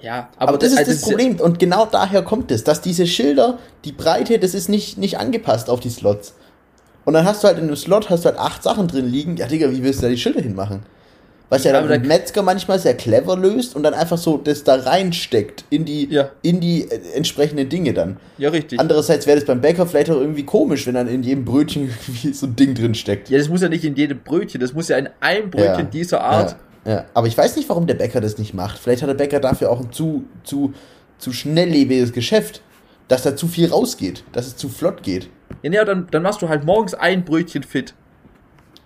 [0.00, 1.40] Ja, Aber, das ist also das Problem.
[1.40, 5.68] Und genau daher kommt es, dass diese Schilder, die Breite, das ist nicht, nicht angepasst
[5.68, 6.34] auf die Slots.
[7.04, 9.36] Und dann hast du halt in einem Slot hast du halt acht Sachen drin liegen.
[9.36, 10.84] Ja, Digga, wie willst du da die Schilder hinmachen?
[11.48, 14.74] Was ja, dann da- Metzger manchmal sehr clever löst und dann einfach so das da
[14.74, 16.30] reinsteckt in die, Ja.
[16.42, 18.16] in die äh, entsprechenden Dinge dann.
[18.36, 18.80] Ja, richtig.
[18.80, 22.32] Andererseits wäre das beim Bäcker vielleicht auch irgendwie komisch, wenn dann in jedem Brötchen irgendwie
[22.32, 23.30] so ein Ding drin steckt.
[23.30, 25.82] Ja, das muss ja nicht in jedem Brötchen, das muss ja in einem Brötchen Ja.
[25.84, 26.56] dieser Art.
[26.84, 27.04] Ja, ja.
[27.14, 28.78] Aber ich weiß nicht, warum der Bäcker das nicht macht.
[28.78, 30.74] Vielleicht hat der Bäcker dafür auch ein zu, zu,
[31.18, 32.60] zu schnelllebiges Geschäft,
[33.06, 35.28] dass da zu viel rausgeht, dass es zu flott geht.
[35.62, 37.94] Ja, ja dann, dann machst du halt morgens ein Brötchen fit.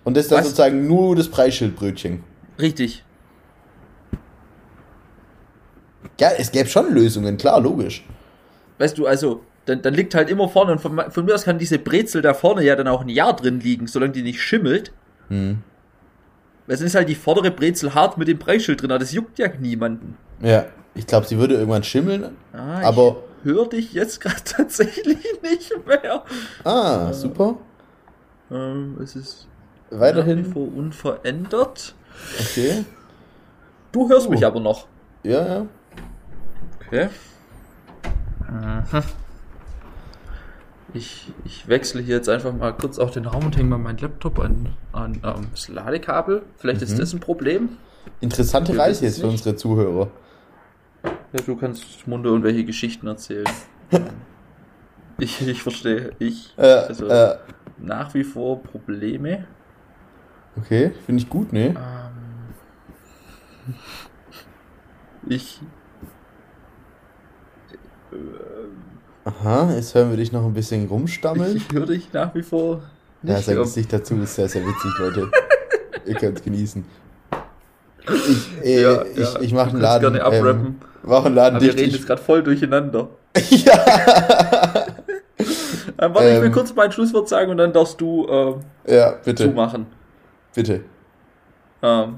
[0.03, 0.45] Und das ist dann Was?
[0.45, 2.23] sozusagen nur das Preisschildbrötchen.
[2.61, 3.03] Richtig.
[6.19, 8.05] Ja, es gäbe schon Lösungen, klar, logisch.
[8.77, 11.57] Weißt du, also, dann, dann liegt halt immer vorne und von, von mir aus kann
[11.57, 14.91] diese Brezel da vorne ja dann auch ein Jahr drin liegen, solange die nicht schimmelt.
[15.29, 15.59] Hm.
[16.67, 19.39] Weil dann ist halt die vordere Brezel hart mit dem Preisschild drin, aber das juckt
[19.39, 20.17] ja niemanden.
[20.41, 22.35] Ja, ich glaube, sie würde irgendwann schimmeln.
[22.53, 26.23] Ah, Aber- höre dich jetzt gerade tatsächlich nicht mehr.
[26.63, 27.57] Ah, super.
[28.51, 29.47] Ähm, es ist
[29.89, 30.51] Weiterhin.
[30.53, 31.95] unverändert.
[32.39, 32.85] Okay.
[33.91, 34.31] Du hörst Oh.
[34.31, 34.87] mich aber noch.
[35.23, 35.65] Ja, ja.
[36.87, 37.09] Okay.
[38.49, 38.83] Mhm.
[40.93, 43.97] Ich, ich wechsle hier jetzt einfach mal kurz auf den Raum und hänge mal meinen
[43.99, 46.43] Laptop an, an ähm, das Ladekabel.
[46.57, 46.97] Vielleicht ist Mhm.
[46.97, 47.77] das ein Problem.
[48.19, 50.09] Interessante Reise jetzt für unsere Zuhörer.
[51.03, 53.45] Ja, du kannst Munde irgendwelche Geschichten erzählen.
[55.17, 56.11] ich, ich verstehe.
[56.19, 57.37] Ich Äh, also äh,
[57.77, 59.45] nach wie vor Probleme.
[60.57, 61.67] okay, finde ich gut, ne?
[61.67, 61.77] Ähm,
[65.27, 65.59] ich.
[69.23, 71.55] Aha, jetzt hören wir dich noch ein bisschen rumstammeln.
[71.57, 72.81] ich höre dich nach wie vor
[73.23, 73.45] Ja, nicht.
[73.45, 75.31] sein Ähm, Gesicht dazu ist sehr, sehr witzig, Leute.
[76.05, 76.83] Ihr könnt es genießen.
[78.27, 80.13] Ich, äh, Ja, ich, ja, ich mache einen Laden.
[80.13, 80.65] gerne abrappen.
[80.65, 81.79] Ähm, mach einen Laden aber wir dicht.
[81.79, 83.09] reden Ich, jetzt gerade voll durcheinander.
[83.49, 84.85] ja,
[85.97, 86.51] Ähm, warte, ich will Ähm.
[86.51, 88.25] kurz mein Schlusswort sagen und dann darfst du
[88.87, 89.85] äh, ja, bitte, zumachen.
[90.55, 90.81] bitte.
[91.83, 92.15] Ähm.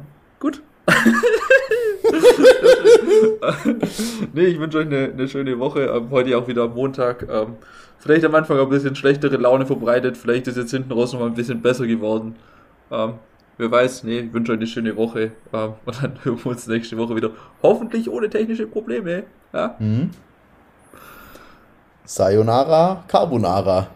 [4.33, 5.85] nee, ich wünsche euch eine, eine schöne Woche.
[5.85, 7.27] Ähm, heute auch wieder am Montag.
[7.29, 7.55] Ähm,
[7.99, 10.17] vielleicht am Anfang ein bisschen schlechtere Laune verbreitet.
[10.17, 12.35] Vielleicht ist jetzt hinten raus noch mal ein bisschen besser geworden.
[12.91, 13.13] Ähm,
[13.57, 15.31] wer weiß, nee, ich wünsche euch eine schöne Woche.
[15.53, 17.31] Ähm, und dann hören wir uns nächste Woche wieder.
[17.61, 19.23] Hoffentlich ohne technische Probleme.
[19.53, 19.75] Ja?
[19.79, 20.11] Mhm.
[22.05, 23.87] Sayonara Carbonara.